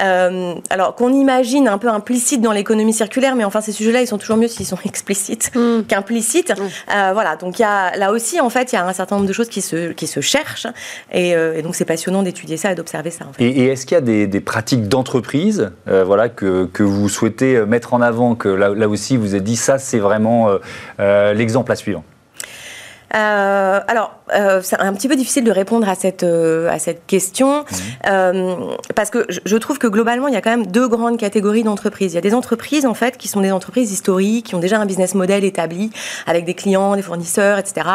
Euh, 0.01 0.55
alors 0.71 0.95
qu'on 0.95 1.13
imagine 1.13 1.69
un 1.69 1.79
peu 1.79 1.89
implicite 1.89 2.41
dans 2.41 2.53
l'économie 2.53 2.93
circulaire, 2.93 3.37
mais 3.37 3.45
enfin 3.45 3.61
ces 3.61 3.73
sujets-là, 3.73 4.03
ils 4.03 4.07
sont 4.07 4.19
toujours 4.19 4.37
mieux 4.37 4.49
s'ils 4.49 4.67
sont 4.67 4.79
explicites 4.85 5.51
mm. 5.55 5.85
qu'implicites. 5.89 6.51
Mm. 6.51 6.63
Euh, 6.95 7.11
voilà, 7.13 7.37
donc 7.37 7.59
il 7.59 7.63
y 7.63 7.65
a, 7.65 7.97
là 7.97 8.13
aussi, 8.13 8.41
en 8.41 8.51
fait, 8.51 8.73
il 8.73 8.77
y 8.77 8.79
a 8.79 8.87
un 8.87 8.93
certain 8.93 9.17
nombre 9.17 9.29
de 9.29 9.33
choses 9.33 9.49
qui 9.49 9.61
se, 9.61 9.93
qui 9.93 10.07
se 10.07 10.21
cherchent, 10.21 10.67
et, 11.13 11.35
euh, 11.35 11.63
donc 11.63 11.75
c'est 11.75 11.85
passionnant 11.85 12.23
d'étudier 12.23 12.57
ça 12.57 12.73
et 12.73 12.75
d'observer 12.75 13.11
ça. 13.11 13.27
Et, 13.39 13.67
est-ce 13.67 13.87
qu'il 13.87 13.95
y 13.95 13.99
a 13.99 14.27
des, 14.27 14.41
pratiques 14.41 14.89
d'entreprise 14.89 15.71
voilà, 15.87 16.29
que, 16.29 16.67
que, 16.67 16.83
vous 16.83 17.09
souhaitez 17.09 17.65
mettre 17.65 17.95
en 17.95 18.01
avant, 18.01 18.35
que 18.35 18.49
là, 18.49 18.71
là 18.71 18.89
aussi 18.89 19.17
vous 19.17 19.35
avez 19.35 19.43
dit 19.43 19.57
ça, 19.57 19.79
c'est 19.79 19.99
vraiment 19.99 20.49
l'exemple 20.99 21.71
à 21.73 21.77
suivre? 21.77 22.03
Euh, 23.15 23.81
alors, 23.87 24.15
euh, 24.35 24.61
c'est 24.63 24.81
un 24.81 24.93
petit 24.95 25.09
peu 25.09 25.17
difficile 25.17 25.45
de 25.45 25.51
répondre 25.51 25.89
à 25.89 25.95
cette, 25.95 26.23
euh, 26.23 26.71
à 26.71 26.79
cette 26.79 27.07
question, 27.07 27.65
euh, 28.09 28.55
parce 28.95 29.11
que 29.11 29.27
je 29.29 29.57
trouve 29.57 29.79
que 29.79 29.87
globalement, 29.87 30.29
il 30.29 30.35
y 30.35 30.37
a 30.37 30.41
quand 30.41 30.51
même 30.51 30.67
deux 30.67 30.89
grandes 30.89 31.19
catégories 31.19 31.63
d'entreprises. 31.63 32.13
Il 32.13 32.15
y 32.15 32.19
a 32.19 32.23
des 32.23 32.35
entreprises, 32.35 32.87
en 32.87 32.95
fait, 32.95 33.19
qui 33.19 33.29
sont 33.29 33.41
des 33.41 33.53
entreprises 33.53 33.93
historiques, 33.93 34.47
qui 34.47 34.55
ont 34.55 34.61
déjà 34.61 34.79
un 34.79 34.87
business 34.87 35.15
model 35.15 35.45
établi, 35.45 35.91
avec 36.27 36.45
des 36.45 36.55
clients, 36.55 36.97
des 36.97 37.03
fournisseurs, 37.03 37.59
etc., 37.59 37.87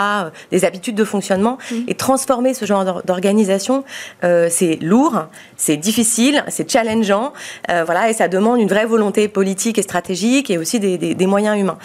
des 0.51 0.65
habitudes 0.65 0.95
de 0.95 1.03
fonctionnement. 1.03 1.57
Mhm. 1.71 1.85
Et 1.87 1.95
transformer 1.95 2.53
ce 2.53 2.65
genre 2.65 3.01
d'organisation, 3.03 3.83
c'est 4.21 4.77
lourd, 4.81 5.25
c'est 5.55 5.77
difficile, 5.77 6.43
c'est 6.49 6.69
challengeant, 6.69 7.33
voilà, 7.67 8.09
et 8.09 8.13
ça 8.13 8.27
demande 8.27 8.59
une 8.59 8.67
vraie 8.67 8.85
volonté 8.85 9.27
politique 9.27 9.77
et 9.77 9.81
stratégique, 9.81 10.49
et 10.49 10.57
aussi 10.57 10.79
des, 10.79 10.97
des, 10.97 11.15
des 11.15 11.27
moyens 11.27 11.57
humains. 11.57 11.77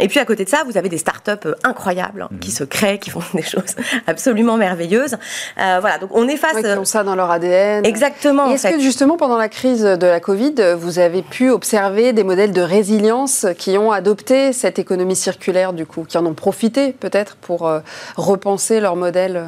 et 0.00 0.08
puis, 0.08 0.18
à 0.18 0.24
côté 0.24 0.44
de 0.44 0.48
ça, 0.48 0.64
vous 0.66 0.76
avez 0.76 0.88
des 0.88 0.98
startups 0.98 1.48
incroyables 1.64 1.91
incroyables, 1.92 2.28
qui 2.40 2.50
mhm. 2.50 2.54
se 2.54 2.64
créent, 2.64 2.98
qui 2.98 3.10
font 3.10 3.22
des 3.34 3.42
choses 3.42 3.74
absolument 4.06 4.56
merveilleuses. 4.56 5.16
Euh, 5.58 5.78
voilà, 5.80 5.98
donc 5.98 6.10
on 6.12 6.28
est 6.28 6.36
face. 6.36 6.54
Ouais, 6.54 6.62
qui 6.62 6.78
ont 6.78 6.84
ça 6.84 7.04
dans 7.04 7.14
leur 7.14 7.30
ADN. 7.30 7.84
Exactement. 7.84 8.50
Est-ce 8.50 8.68
que 8.68 8.80
justement 8.80 9.16
pendant 9.16 9.38
la 9.38 9.48
crise 9.48 9.82
de 9.82 10.06
la 10.06 10.20
Covid, 10.20 10.54
vous 10.76 10.98
avez 10.98 11.22
pu 11.22 11.50
observer 11.50 12.12
des 12.12 12.24
modèles 12.24 12.52
de 12.52 12.62
résilience 12.62 13.46
qui 13.58 13.76
ont 13.78 13.92
adopté 13.92 14.52
cette 14.52 14.78
économie 14.78 15.16
circulaire 15.16 15.72
du 15.72 15.86
coup, 15.86 16.04
qui 16.04 16.18
en 16.18 16.26
ont 16.26 16.34
profité 16.34 16.92
peut-être 16.92 17.36
pour 17.36 17.66
euh, 17.66 17.80
repenser 18.16 18.80
leur 18.80 18.96
modèle 18.96 19.44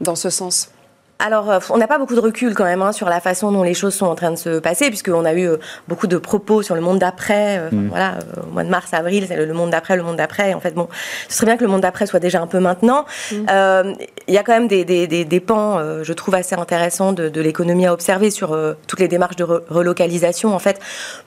dans 0.00 0.16
ce 0.16 0.30
sens? 0.30 0.70
Alors, 1.18 1.50
euh, 1.50 1.58
on 1.70 1.78
n'a 1.78 1.86
pas 1.86 1.98
beaucoup 1.98 2.14
de 2.14 2.20
recul 2.20 2.54
quand 2.54 2.64
même 2.64 2.82
hein, 2.82 2.92
sur 2.92 3.08
la 3.08 3.20
façon 3.20 3.52
dont 3.52 3.62
les 3.62 3.74
choses 3.74 3.94
sont 3.94 4.06
en 4.06 4.14
train 4.14 4.32
de 4.32 4.36
se 4.36 4.58
passer, 4.58 4.88
puisqu'on 4.88 5.24
a 5.24 5.32
eu 5.32 5.48
euh, 5.48 5.56
beaucoup 5.88 6.06
de 6.06 6.18
propos 6.18 6.62
sur 6.62 6.74
le 6.74 6.80
monde 6.80 6.98
d'après. 6.98 7.58
Euh, 7.58 7.68
mm. 7.70 7.88
Voilà, 7.88 8.14
au 8.42 8.50
mois 8.50 8.64
de 8.64 8.68
mars, 8.68 8.92
avril, 8.92 9.24
c'est 9.28 9.36
le, 9.36 9.54
monde 9.54 9.70
d'après, 9.70 9.96
le 9.96 10.02
monde 10.02 10.16
d'après. 10.16 10.54
En 10.54 10.60
fait, 10.60 10.74
bon, 10.74 10.88
ce 11.28 11.36
serait 11.36 11.46
bien 11.46 11.56
que 11.56 11.64
le 11.64 11.70
monde 11.70 11.82
d'après 11.82 12.06
soit 12.06 12.20
déjà 12.20 12.40
un 12.40 12.46
peu 12.46 12.58
maintenant. 12.58 13.04
Mm. 13.32 13.94
Il 14.26 14.34
y 14.34 14.38
a 14.38 14.42
quand 14.42 14.52
même 14.52 14.68
des, 14.68 14.84
des, 14.84 15.06
des, 15.06 15.40
pans, 15.40 15.78
je 16.02 16.12
trouve, 16.12 16.34
assez 16.34 16.54
intéressants 16.54 17.12
de, 17.12 17.28
de 17.28 17.40
l'économie 17.40 17.86
à 17.86 17.92
observer 17.92 18.30
sur 18.30 18.58
toutes 18.86 19.00
les 19.00 19.08
démarches 19.08 19.36
de 19.36 19.44
relocalisation, 19.44 20.54
en 20.54 20.58
fait, 20.58 20.80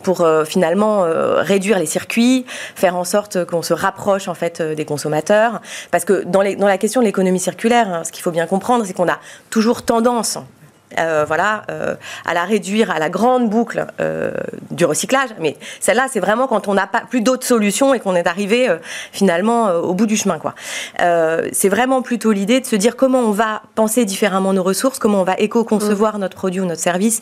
pour 0.03 0.27
finalement 0.45 1.05
réduire 1.37 1.77
les 1.79 1.85
circuits, 1.85 2.45
faire 2.75 2.95
en 2.95 3.03
sorte 3.03 3.45
qu'on 3.45 3.61
se 3.61 3.73
rapproche 3.73 4.27
en 4.27 4.33
fait 4.33 4.61
des 4.61 4.85
consommateurs, 4.85 5.61
parce 5.91 6.05
que 6.05 6.23
dans, 6.25 6.41
les, 6.41 6.55
dans 6.55 6.67
la 6.67 6.77
question 6.77 7.01
de 7.01 7.05
l'économie 7.05 7.39
circulaire, 7.39 7.87
hein, 7.87 8.03
ce 8.03 8.11
qu'il 8.11 8.23
faut 8.23 8.31
bien 8.31 8.47
comprendre, 8.47 8.83
c'est 8.85 8.93
qu'on 8.93 9.09
a 9.09 9.19
toujours 9.49 9.76
tendance 9.85 10.39
euh, 10.97 11.25
voilà, 11.27 11.63
euh, 11.69 11.95
à 12.25 12.33
la 12.33 12.45
réduire 12.45 12.91
à 12.91 12.97
la 12.97 13.09
grande 13.09 13.49
boucle 13.49 13.87
euh, 13.99 14.31
du 14.71 14.85
recyclage. 14.85 15.31
Mais 15.37 15.57
celle-là, 15.81 16.07
c'est 16.09 16.21
vraiment 16.21 16.47
quand 16.47 16.69
on 16.69 16.73
n'a 16.73 16.87
pas 16.87 17.01
plus 17.01 17.19
d'autres 17.19 17.45
solutions 17.45 17.93
et 17.93 17.99
qu'on 17.99 18.15
est 18.15 18.25
arrivé 18.25 18.69
finalement 19.11 19.67
au 19.71 19.93
bout 19.93 20.05
du 20.05 20.15
chemin. 20.15 20.39
Quoi. 20.39 20.55
c'est 21.51 21.69
vraiment 21.69 22.01
plutôt 22.01 22.31
l'idée 22.31 22.61
de 22.61 22.65
se 22.65 22.75
dire 22.75 22.95
comment 22.95 23.19
on 23.19 23.31
va 23.31 23.61
penser 23.75 24.05
différemment 24.05 24.53
nos 24.53 24.63
ressources, 24.63 24.97
comment 24.97 25.21
on 25.21 25.23
va 25.23 25.35
éco-concevoir 25.37 26.17
mmh. 26.17 26.21
notre 26.21 26.37
produit 26.37 26.61
ou 26.61 26.65
notre 26.65 26.81
service. 26.81 27.21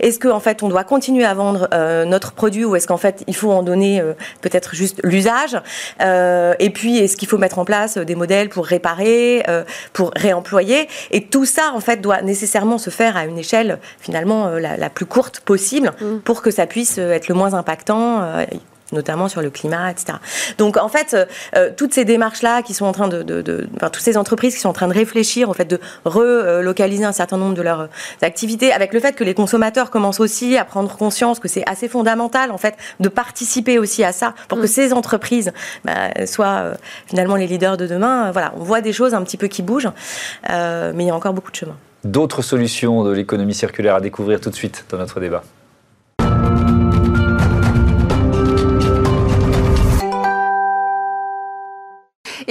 Est-ce 0.00 0.18
qu'en 0.18 0.36
en 0.36 0.40
fait 0.40 0.62
on 0.62 0.68
doit 0.68 0.84
continuer 0.84 1.24
à 1.24 1.34
vendre 1.34 1.68
notre 2.06 2.32
produit 2.32 2.64
ou 2.64 2.76
est-ce 2.76 2.86
qu'en 2.86 2.96
fait 2.96 3.24
il 3.26 3.36
faut 3.36 3.50
en 3.50 3.62
donner 3.62 4.02
peut-être 4.40 4.74
juste 4.74 5.00
l'usage? 5.04 5.56
Et 6.00 6.70
puis 6.70 6.98
est-ce 6.98 7.16
qu'il 7.16 7.28
faut 7.28 7.38
mettre 7.38 7.58
en 7.58 7.64
place 7.64 7.98
des 7.98 8.14
modèles 8.14 8.48
pour 8.48 8.66
réparer, 8.66 9.44
pour 9.92 10.12
réemployer? 10.16 10.88
Et 11.10 11.24
tout 11.24 11.44
ça 11.44 11.72
en 11.74 11.80
fait 11.80 12.00
doit 12.00 12.22
nécessairement 12.22 12.78
se 12.78 12.90
faire 12.90 13.01
à 13.10 13.24
une 13.24 13.38
échelle 13.38 13.78
finalement 13.98 14.46
euh, 14.46 14.58
la, 14.60 14.90
plus 14.90 15.06
courte 15.06 15.40
possible 15.40 15.92
mm. 16.00 16.18
pour 16.18 16.42
que 16.42 16.50
ça 16.50 16.66
puisse 16.66 16.98
euh, 16.98 17.12
être 17.12 17.28
le 17.28 17.34
moins 17.34 17.54
impactant 17.54 18.22
euh, 18.22 18.44
notamment 18.92 19.26
sur 19.26 19.40
le 19.40 19.48
climat, 19.48 19.90
etc. 19.90 20.18
Donc 20.58 20.76
en 20.76 20.90
fait, 20.90 21.16
toutes 21.78 21.94
ces 21.94 22.04
démarches-là 22.04 22.60
qui 22.60 22.74
sont 22.74 22.84
en 22.84 22.92
train 22.92 23.08
de, 23.08 23.22
de, 23.22 23.66
enfin, 23.76 23.88
toutes 23.88 24.02
ces 24.02 24.18
entreprises 24.18 24.54
qui 24.54 24.60
sont 24.60 24.68
en 24.68 24.74
train 24.74 24.86
de 24.86 24.92
réfléchir 24.92 25.48
au 25.48 25.54
fait 25.54 25.64
de 25.64 25.80
relocaliser 26.04 27.02
un 27.02 27.12
certain 27.12 27.38
nombre 27.38 27.54
de 27.54 27.62
leurs 27.62 27.88
activités, 28.20 28.70
avec 28.70 28.92
le 28.92 29.00
fait 29.00 29.14
que 29.14 29.24
les 29.24 29.32
consommateurs 29.32 29.90
commencent 29.90 30.20
aussi 30.20 30.58
à 30.58 30.66
prendre 30.66 30.94
conscience 30.94 31.38
que 31.38 31.48
c'est 31.48 31.66
assez 31.66 31.88
fondamental 31.88 32.50
en 32.50 32.58
fait 32.58 32.74
de 33.00 33.08
participer 33.08 33.78
aussi 33.78 34.04
à 34.04 34.12
ça 34.12 34.34
pour 34.48 34.58
que 34.58 34.64
mm. 34.64 34.68
ces 34.68 34.92
entreprises 34.92 35.52
bah, 35.86 36.10
soient 36.26 36.74
finalement 37.06 37.36
les 37.36 37.46
leaders 37.46 37.78
de 37.78 37.86
demain. 37.86 38.30
Voilà, 38.30 38.52
on 38.58 38.62
voit 38.62 38.82
des 38.82 38.92
choses 38.92 39.14
un 39.14 39.22
petit 39.22 39.38
peu 39.38 39.46
qui 39.46 39.62
bougent, 39.62 39.92
mais 40.50 40.92
il 40.98 41.06
y 41.06 41.10
a 41.10 41.16
encore 41.16 41.32
beaucoup 41.32 41.50
de 41.50 41.56
chemin 41.56 41.78
d'autres 42.04 42.42
solutions 42.42 43.04
de 43.04 43.12
l'économie 43.12 43.54
circulaire 43.54 43.94
à 43.94 44.00
découvrir 44.00 44.40
tout 44.40 44.50
de 44.50 44.54
suite 44.54 44.84
dans 44.90 44.98
notre 44.98 45.20
débat. 45.20 45.42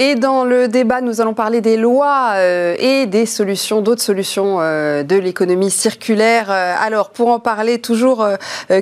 Et 0.04 0.16
dans 0.16 0.42
le 0.42 0.66
débat, 0.66 1.00
nous 1.00 1.20
allons 1.20 1.32
parler 1.32 1.60
des 1.60 1.76
lois 1.76 2.30
euh, 2.32 2.74
et 2.76 3.06
des 3.06 3.24
solutions, 3.24 3.82
d'autres 3.82 4.02
solutions 4.02 4.56
euh, 4.58 5.04
de 5.04 5.14
l'économie 5.14 5.70
circulaire. 5.70 6.50
Euh, 6.50 6.74
alors, 6.76 7.10
pour 7.10 7.28
en 7.28 7.38
parler, 7.38 7.78
toujours 7.78 8.26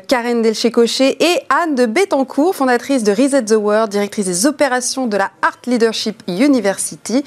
Karen 0.09 0.41
Delché-Cochet 0.41 1.19
et 1.21 1.43
Anne 1.51 1.75
de 1.75 1.85
Bettencourt, 1.85 2.57
fondatrice 2.57 3.05
de 3.05 3.13
Reset 3.13 3.45
the 3.45 3.57
World, 3.59 3.91
directrice 3.91 4.25
des 4.25 4.47
opérations 4.47 5.07
de 5.07 5.19
la 5.19 5.31
Art 5.43 5.59
Leadership 5.67 6.23
University. 6.27 7.23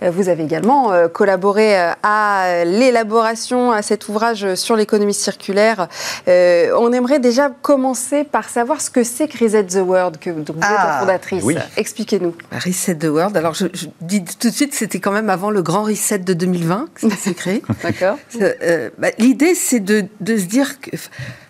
Vous 0.00 0.30
avez 0.30 0.44
également 0.44 0.92
collaboré 1.12 1.76
à 2.02 2.64
l'élaboration 2.64 3.72
à 3.72 3.82
cet 3.82 4.08
ouvrage 4.08 4.54
sur 4.54 4.74
l'économie 4.74 5.12
circulaire. 5.12 5.88
on 6.26 6.92
aimerait 6.92 7.18
déjà 7.18 7.50
commencer 7.50 8.24
par 8.24 8.48
savoir 8.48 8.80
ce 8.80 8.88
que 8.88 9.04
c'est 9.04 9.28
que 9.28 9.44
Reset 9.44 9.64
the 9.64 9.82
World, 9.84 10.18
que 10.18 10.30
vous 10.30 10.40
êtes 10.40 10.48
la 10.48 10.66
ah, 10.66 11.00
fondatrice. 11.00 11.44
Expliquez-nous. 11.76 12.34
Reset 12.52 12.96
the 12.96 13.08
World 13.08 13.33
alors, 13.34 13.54
je, 13.54 13.66
dis 14.00 14.24
tout 14.24 14.48
de 14.48 14.54
suite, 14.54 14.74
c'était 14.74 15.00
quand 15.00 15.12
même 15.12 15.30
avant 15.30 15.50
le 15.50 15.62
grand 15.62 15.84
reset 15.84 16.18
de 16.18 16.34
2020 16.34 16.86
que 16.94 17.08
ça 17.08 17.16
s'est 17.16 17.34
créé. 17.34 17.62
D'accord. 17.82 18.18
Euh, 18.40 18.90
bah, 18.98 19.08
l'idée, 19.18 19.54
c'est 19.54 19.80
de, 19.80 20.06
se 20.24 20.44
dire 20.44 20.80
que 20.80 20.90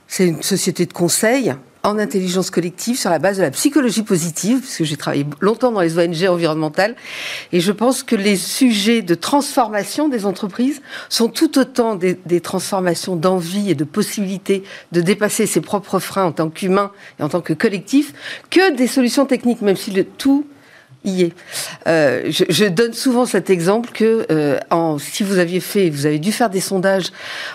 c'est 0.09 0.27
une 0.27 0.43
société 0.43 0.87
de 0.87 0.93
conseil 0.93 1.55
en 1.83 1.99
intelligence 1.99 2.51
collective 2.51 2.99
sur 2.99 3.11
la 3.11 3.19
base 3.19 3.37
de 3.37 3.43
la 3.43 3.51
psychologie 3.51 4.03
positive, 4.03 4.61
puisque 4.61 4.85
j'ai 4.85 4.97
travaillé 4.97 5.27
longtemps 5.41 5.71
dans 5.71 5.83
les 5.83 5.99
ONG 5.99 6.27
environnementales, 6.27 6.97
et 7.53 7.61
je 7.61 7.73
pense 7.73 8.03
que 8.03 8.17
les 8.17 8.37
sujets 8.37 9.03
de 9.03 9.15
transformation 9.15 10.09
des 10.09 10.25
entreprises 10.25 10.81
sont 11.11 11.29
tout 11.29 11.59
autant 11.59 11.95
des, 11.95 12.19
des 12.25 12.41
transformations 12.41 13.17
d'envie 13.17 13.71
et 13.71 13.75
de 13.75 13.85
possibilité 13.85 14.63
de 14.93 15.03
dépasser 15.03 15.47
ses 15.47 15.61
propres 15.61 15.99
freins 15.99 16.25
en 16.25 16.33
tant 16.33 16.49
qu'humain 16.49 16.91
et 17.21 17.23
en 17.23 17.29
tant 17.29 17.43
que 17.43 17.53
collectif, 17.53 18.15
que 18.49 18.75
des 18.75 18.87
solutions 18.87 19.27
techniques, 19.27 19.61
même 19.61 19.77
si 19.77 19.91
le 19.91 20.05
tout 20.05 20.47
y 21.05 21.23
est. 21.23 21.33
Euh, 21.87 22.31
je, 22.31 22.65
donne 22.65 22.93
souvent 22.93 23.27
cet 23.27 23.51
exemple 23.51 23.91
que 23.93 24.27
euh, 24.31 24.59
en, 24.71 24.99
si 24.99 25.23
vous 25.23 25.39
aviez 25.39 25.61
fait, 25.61 25.91
vous 25.91 26.07
avez 26.07 26.19
dû 26.19 26.33
faire 26.33 26.51
des 26.51 26.61
sondages 26.61 27.07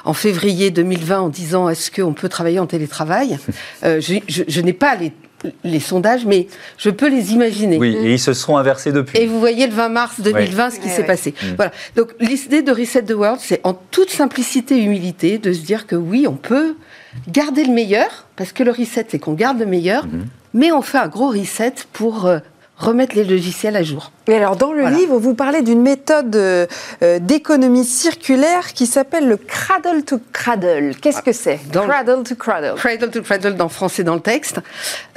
en 0.05 0.13
février 0.13 0.71
2020 0.71 1.19
en 1.19 1.29
disant 1.29 1.69
est-ce 1.69 1.91
qu'on 1.91 2.13
peut 2.13 2.29
travailler 2.29 2.59
en 2.59 2.67
télétravail? 2.67 3.37
Euh, 3.83 4.01
je, 4.01 4.61
n'ai 4.61 4.73
pas 4.73 4.95
les, 4.95 5.13
les 5.63 5.79
sondages, 5.79 6.25
mais 6.25 6.47
je 6.77 6.89
peux 6.89 7.09
les 7.09 7.33
imaginer. 7.33 7.77
Oui, 7.77 7.95
et 7.95 8.13
ils 8.13 8.19
se 8.19 8.33
sont 8.33 8.57
inversés 8.57 8.91
depuis. 8.91 9.17
Et 9.17 9.25
vous 9.25 9.39
voyez 9.39 9.67
le 9.67 9.73
20 9.73 9.89
mars 9.89 10.21
2020 10.21 10.71
ce 10.71 10.79
qui 10.79 10.89
s'est 10.89 11.05
passé. 11.05 11.33
Mm. 11.41 11.45
Voilà. 11.55 11.71
Donc 11.95 12.09
l'idée 12.19 12.61
de 12.61 12.71
Reset 12.71 13.03
the 13.03 13.11
World, 13.11 13.39
c'est 13.41 13.61
en 13.63 13.73
toute 13.73 14.09
simplicité 14.09 14.77
et 14.77 14.83
humilité 14.83 15.37
de 15.37 15.53
se 15.53 15.61
dire 15.61 15.87
que 15.87 15.95
oui, 15.95 16.25
on 16.27 16.35
peut 16.35 16.75
garder 17.27 17.63
le 17.63 17.73
meilleur, 17.73 18.27
parce 18.35 18.51
que 18.51 18.63
le 18.63 18.71
reset, 18.71 19.05
c'est 19.09 19.19
qu'on 19.19 19.33
garde 19.33 19.59
le 19.59 19.65
meilleur, 19.65 20.05
mm-hmm. 20.05 20.25
mais 20.53 20.71
on 20.71 20.81
fait 20.81 20.99
un 20.99 21.07
gros 21.07 21.29
reset 21.29 21.73
pour 21.93 22.29
remettre 22.79 23.15
les 23.15 23.25
logiciels 23.25 23.75
à 23.75 23.83
jour. 23.83 24.11
Et 24.27 24.35
alors, 24.35 24.55
dans 24.55 24.73
le 24.73 24.87
livre, 24.87 25.17
vous 25.17 25.35
parlez 25.35 25.61
d'une 25.61 25.81
méthode 25.81 26.35
euh, 26.35 26.65
d'économie 27.19 27.85
circulaire 27.85 28.73
qui 28.73 28.85
s'appelle 28.85 29.27
le 29.27 29.37
cradle 29.37 30.03
to 30.03 30.19
cradle. 30.33 30.95
Qu'est-ce 31.01 31.21
que 31.21 31.33
c'est? 31.33 31.59
Cradle 31.71 32.23
to 32.23 32.35
cradle. 32.35 32.75
Cradle 32.75 33.11
to 33.11 33.21
cradle 33.21 33.55
dans 33.55 33.69
français 33.69 34.03
dans 34.03 34.15
le 34.15 34.21
texte. 34.21 34.59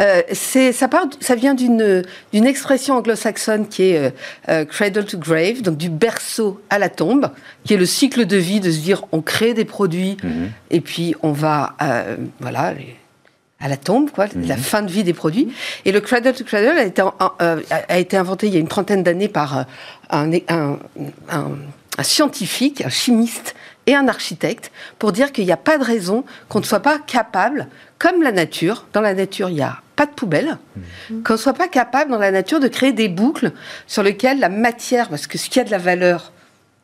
Euh, 0.00 0.22
c'est 0.32 0.72
ça 0.72 0.88
part, 0.88 1.06
ça 1.20 1.34
vient 1.34 1.54
d'une 1.54 2.02
d'une 2.32 2.46
expression 2.46 2.96
anglo-saxonne 2.96 3.68
qui 3.68 3.90
est 3.90 3.98
euh, 3.98 4.10
euh, 4.48 4.64
cradle 4.64 5.04
to 5.04 5.18
grave, 5.18 5.62
donc 5.62 5.76
du 5.76 5.88
berceau 5.88 6.60
à 6.70 6.78
la 6.78 6.88
tombe, 6.88 7.30
qui 7.64 7.74
est 7.74 7.76
le 7.76 7.86
cycle 7.86 8.26
de 8.26 8.36
vie 8.36 8.60
de 8.60 8.70
se 8.70 8.78
dire 8.78 9.04
on 9.12 9.20
crée 9.20 9.54
des 9.54 9.64
produits 9.64 10.16
mhm. 10.22 10.50
et 10.70 10.80
puis 10.80 11.14
on 11.22 11.32
va 11.32 11.76
voilà 12.40 12.74
à 13.62 13.68
la 13.68 13.76
tombe, 13.76 14.10
quoi, 14.10 14.26
la 14.34 14.56
mhm. 14.56 14.62
fin 14.62 14.82
de 14.82 14.90
vie 14.90 15.04
des 15.04 15.12
produits. 15.12 15.52
Et 15.84 15.92
le 15.92 16.00
cradle 16.00 16.34
to 16.34 16.44
cradle 16.44 16.76
a 16.76 16.84
été, 16.84 17.02
euh, 17.40 17.60
a 17.70 17.98
été 17.98 18.16
inventé 18.16 18.48
il 18.48 18.54
y 18.54 18.56
a 18.56 18.60
une 18.60 18.68
trentaine 18.68 19.02
d'années 19.02 19.28
par 19.28 19.58
euh, 19.58 19.62
un, 20.10 20.32
un, 20.48 20.78
un, 21.30 22.02
scientifique, 22.02 22.82
un 22.84 22.90
chimiste 22.90 23.54
et 23.86 23.94
un 23.94 24.08
architecte 24.08 24.72
pour 24.98 25.12
dire 25.12 25.32
qu'il 25.32 25.44
n'y 25.44 25.52
a 25.52 25.56
pas 25.56 25.78
de 25.78 25.84
raison 25.84 26.24
qu'on 26.48 26.60
ne 26.60 26.64
soit 26.64 26.80
pas 26.80 26.98
capable, 26.98 27.68
comme 27.98 28.22
la 28.22 28.32
nature, 28.32 28.86
dans 28.92 29.00
la 29.00 29.14
nature 29.14 29.48
il 29.48 29.56
n'y 29.56 29.62
a 29.62 29.78
pas 29.94 30.06
de 30.06 30.12
poubelle, 30.12 30.58
mhm. 30.76 31.22
qu'on 31.22 31.34
ne 31.34 31.38
soit 31.38 31.52
pas 31.52 31.68
capable 31.68 32.10
dans 32.10 32.18
la 32.18 32.32
nature 32.32 32.58
de 32.58 32.68
créer 32.68 32.92
des 32.92 33.08
boucles 33.08 33.52
sur 33.86 34.02
lesquelles 34.02 34.40
la 34.40 34.48
matière, 34.48 35.08
parce 35.08 35.28
que 35.28 35.38
ce 35.38 35.48
qui 35.48 35.60
a 35.60 35.64
de 35.64 35.70
la 35.70 35.78
valeur 35.78 36.32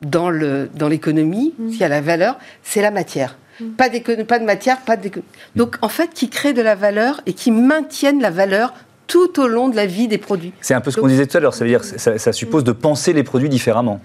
dans 0.00 0.30
l'économie, 0.30 1.54
dans 1.58 1.64
mhm. 1.64 1.72
ce 1.72 1.76
qui 1.78 1.84
a 1.84 1.88
la 1.88 2.00
valeur, 2.00 2.38
c'est 2.62 2.82
la 2.82 2.92
matière. 2.92 3.36
Pas, 3.76 3.88
pas 4.26 4.38
de 4.38 4.44
matière, 4.44 4.80
pas 4.80 4.96
de 4.96 5.10
Donc, 5.56 5.76
en 5.82 5.88
fait, 5.88 6.10
qui 6.14 6.28
créent 6.28 6.52
de 6.52 6.62
la 6.62 6.74
valeur 6.74 7.20
et 7.26 7.32
qui 7.32 7.50
maintiennent 7.50 8.20
la 8.20 8.30
valeur 8.30 8.72
tout 9.06 9.40
au 9.40 9.48
long 9.48 9.68
de 9.68 9.76
la 9.76 9.86
vie 9.86 10.06
des 10.06 10.18
produits. 10.18 10.52
C'est 10.60 10.74
un 10.74 10.80
peu 10.80 10.90
ce 10.90 11.00
qu'on 11.00 11.08
disait 11.08 11.26
tout 11.26 11.36
à 11.36 11.40
l'heure, 11.40 11.54
ça 11.54 11.64
veut 11.64 11.70
dire 11.70 11.82
ça, 11.82 12.18
ça 12.18 12.32
suppose 12.32 12.62
de 12.62 12.72
penser 12.72 13.12
les 13.12 13.24
produits 13.24 13.48
différemment. 13.48 14.00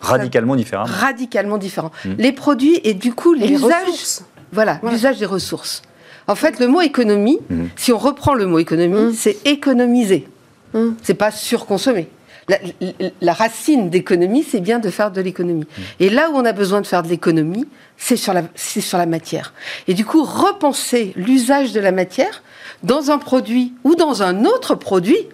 radicalement 0.00 0.56
différemment. 0.56 0.90
Radicalement 0.90 1.58
différent. 1.58 1.90
Hmm. 2.04 2.14
Les 2.18 2.32
produits 2.32 2.80
et 2.84 2.94
du 2.94 3.12
coup 3.12 3.34
l'usage. 3.34 4.20
Voilà, 4.52 4.80
l'usage 4.82 5.18
des 5.18 5.26
ressources. 5.26 5.82
En 6.26 6.34
fait, 6.34 6.60
le 6.60 6.68
mot 6.68 6.80
économie, 6.80 7.38
hmm. 7.50 7.64
si 7.76 7.92
on 7.92 7.98
reprend 7.98 8.34
le 8.34 8.46
mot 8.46 8.58
économie, 8.58 9.14
c'est 9.14 9.36
économiser. 9.44 10.28
C'est 11.02 11.14
pas 11.14 11.30
surconsommer 11.30 12.08
la, 12.48 13.32
racine 13.32 13.90
d'économie, 13.90 14.42
c'est 14.42 14.60
bien 14.60 14.78
de 14.78 14.90
faire 14.90 15.10
de 15.10 15.20
l'économie. 15.20 15.64
Mmh. 15.64 15.82
Et 16.00 16.10
là 16.10 16.30
où 16.30 16.36
on 16.36 16.44
a 16.44 16.52
besoin 16.52 16.80
de 16.80 16.86
faire 16.86 17.02
de 17.02 17.08
l'économie, 17.08 17.66
c'est 17.96 18.16
sur 18.16 18.32
la, 18.32 18.42
sur 18.56 18.98
la 18.98 19.06
matière. 19.06 19.52
Et 19.86 19.94
du 19.94 20.04
coup, 20.04 20.24
repenser 20.24 21.12
l'usage 21.16 21.72
de 21.72 21.80
la 21.80 21.92
matière 21.92 22.42
dans 22.82 23.10
un 23.10 23.18
produit 23.18 23.74
ou 23.84 23.94
dans 23.94 24.22
un 24.22 24.44
autre 24.44 24.74
produit, 24.74 25.26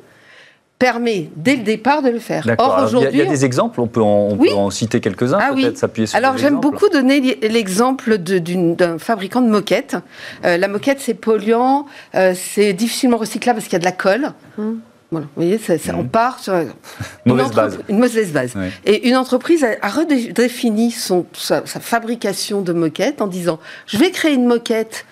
permet 0.79 1.31
dès 1.37 1.57
le 1.57 1.63
départ 1.63 2.03
de 2.03 2.11
le 2.11 2.19
faire. 2.19 2.47
Or, 2.59 2.83
aujourd'hui. 2.85 3.11
Il 3.13 3.19
y, 3.19 3.23
a 3.23 3.31
des 3.31 3.45
exemples, 3.45 3.81
on 3.81 3.87
peut 3.87 4.03
en, 4.03 4.37
en 4.55 4.71
citer 4.71 5.01
quelques-uns, 5.01 5.39
ah, 5.41 5.55
peut-être 5.55 5.79
s'appuyer 5.79 6.07
sur 6.07 6.17
Alors, 6.17 6.37
j'aime 6.37 6.61
beaucoup 6.61 6.89
donner 6.89 7.39
l'exemple 7.43 8.19
d'un 8.19 8.99
fabricant 8.99 9.41
de 9.41 9.49
moquettes. 9.49 9.97
Euh, 10.45 10.57
la 10.57 10.69
moquette, 10.69 11.01
c'est 11.01 11.15
polluant, 11.15 11.87
euh, 12.15 12.35
c'est 12.37 12.73
difficilement 12.73 13.17
recyclable 13.17 13.59
parce 13.59 13.67
qu'il 13.67 13.75
y 13.75 13.77
a 13.77 13.79
de 13.81 13.85
la 13.85 13.93
colle. 13.93 14.33
Hum. 14.59 14.81
Voilà, 15.15 15.27
vous 15.37 15.43
voyez, 15.43 15.59
ça, 15.59 15.75
on 15.95 16.03
mmh. 16.03 16.09
part 16.09 16.41
sur 16.41 16.55
une, 17.27 17.37
mauvaise 17.37 17.53
base. 17.53 17.79
une 17.89 17.99
mauvaise 17.99 18.33
base. 18.33 18.55
Et 18.85 19.09
une 19.09 19.17
entreprise 19.17 19.65
a, 19.65 19.89
redéfini 19.89 20.91
son, 20.91 21.25
sa, 21.33 21.63
fabrication 21.65 22.63
de 22.63 22.73
moquettes 22.73 23.23
en 23.23 23.29
disant 23.29 23.61
je 23.87 23.97
vais 23.97 24.11
créer 24.11 24.35
une 24.35 24.47
moquette 24.47 25.07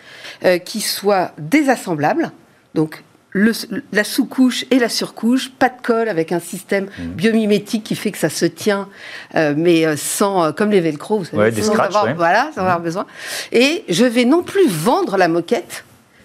euh, 0.44 0.59
qui 0.59 0.80
soit 0.80 1.32
désassemblable, 1.38 2.32
donc 2.75 3.04
le, 3.30 3.52
la 3.92 4.02
sous-couche 4.02 4.66
et 4.73 4.80
la 4.80 4.88
surcouche, 4.88 5.52
pas 5.52 5.68
de 5.68 5.80
colle 5.80 6.09
avec 6.09 6.32
un 6.32 6.40
système 6.40 6.87
mmh. 6.87 7.06
biomimétique 7.12 7.85
qui 7.85 7.94
fait 7.94 8.11
que 8.11 8.18
ça 8.18 8.28
se 8.28 8.44
tient, 8.44 8.88
euh, 9.37 9.54
mais 9.56 9.87
euh, 9.87 9.97
sans, 9.97 10.52
comme 10.52 10.71
les 10.71 10.80
velcro, 10.80 11.18
vous 11.18 11.25
savez, 11.26 11.62
sans, 11.62 11.75
avoir, 11.75 12.12
voilà, 12.16 12.50
sans 12.54 12.62
avoir 12.62 12.80
mmh. 12.80 12.85
besoin. 12.85 13.06
Et 13.52 13.85
je 13.88 14.04
vais 14.04 14.25
non 14.25 14.42
plus 14.42 14.66
vendre 14.66 15.16
la 15.16 15.28
moquette, 15.28 15.85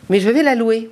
mais 0.10 0.20
je 0.20 0.30
vais 0.30 0.42
la 0.42 0.56
louer. 0.56 0.90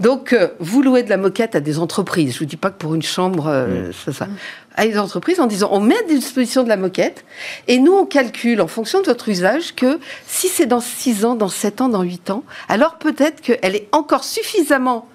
Donc, 0.00 0.32
euh, 0.32 0.48
vous 0.60 0.82
louez 0.82 1.02
de 1.02 1.10
la 1.10 1.16
moquette 1.16 1.54
à 1.54 1.60
des 1.60 1.78
entreprises. 1.78 2.32
Je 2.32 2.36
ne 2.36 2.38
vous 2.40 2.44
dis 2.46 2.56
pas 2.56 2.70
que 2.70 2.78
pour 2.78 2.94
une 2.94 3.02
chambre, 3.02 3.46
euh, 3.46 3.90
c'est 4.04 4.12
ça. 4.12 4.28
À 4.76 4.86
des 4.86 4.98
entreprises 4.98 5.38
en 5.38 5.46
disant 5.46 5.68
on 5.70 5.80
met 5.80 5.96
à 5.96 6.02
disposition 6.02 6.64
de 6.64 6.68
la 6.68 6.76
moquette 6.76 7.24
et 7.68 7.78
nous 7.78 7.92
on 7.92 8.06
calcule 8.06 8.60
en 8.60 8.66
fonction 8.66 9.00
de 9.00 9.06
votre 9.06 9.28
usage 9.28 9.74
que 9.76 10.00
si 10.26 10.48
c'est 10.48 10.66
dans 10.66 10.80
6 10.80 11.24
ans, 11.24 11.34
dans 11.36 11.48
7 11.48 11.80
ans, 11.80 11.88
dans 11.88 12.02
8 12.02 12.30
ans, 12.30 12.42
alors 12.68 12.96
peut-être 12.96 13.40
qu'elle 13.40 13.76
est 13.76 13.88
encore 13.92 14.24
suffisamment 14.24 15.06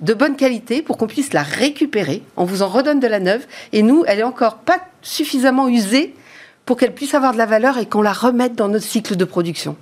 de 0.00 0.12
bonne 0.12 0.36
qualité 0.36 0.82
pour 0.82 0.98
qu'on 0.98 1.06
puisse 1.06 1.32
la 1.32 1.42
récupérer. 1.42 2.22
On 2.36 2.44
vous 2.44 2.62
en 2.62 2.68
redonne 2.68 3.00
de 3.00 3.06
la 3.06 3.20
neuve 3.20 3.46
et 3.72 3.82
nous, 3.82 4.04
elle 4.06 4.18
est 4.18 4.24
encore 4.24 4.56
pas 4.56 4.80
suffisamment 5.00 5.68
usée 5.68 6.14
pour 6.66 6.76
qu'elle 6.76 6.94
puisse 6.94 7.14
avoir 7.14 7.32
de 7.32 7.38
la 7.38 7.46
valeur 7.46 7.78
et 7.78 7.86
qu'on 7.86 8.02
la 8.02 8.12
remette 8.12 8.54
dans 8.54 8.68
notre 8.68 8.84
cycle 8.84 9.16
de 9.16 9.24
production. 9.24 9.76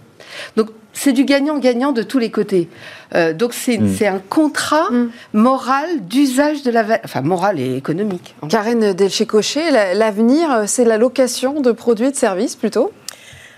Donc 0.57 0.69
c'est 0.99 1.13
du 1.13 1.25
gagnant-gagnant 1.25 1.93
de 1.93 2.03
tous 2.03 2.19
les 2.19 2.31
côtés. 2.31 2.69
Euh, 3.15 3.33
donc 3.33 3.55
c'est 3.55 3.79
mm. 3.79 3.97
un 4.07 4.19
contrat 4.19 4.91
mm. 4.91 5.11
moral 5.33 5.87
d'usage 6.03 6.63
de 6.63 6.71
la 6.71 6.83
valeur, 6.83 7.01
enfin 7.05 7.23
moral 7.23 7.61
et 7.61 7.77
économique. 7.77 8.35
Karen 8.49 8.93
Delchécochet, 8.93 9.95
l'avenir, 9.95 10.51
euh, 10.51 10.65
c'est 10.67 10.85
la 10.85 10.99
location 10.99 11.61
de 11.61 11.71
produits 11.73 12.07
et 12.07 12.11
de 12.11 12.17
services 12.17 12.57
plutôt? 12.57 12.93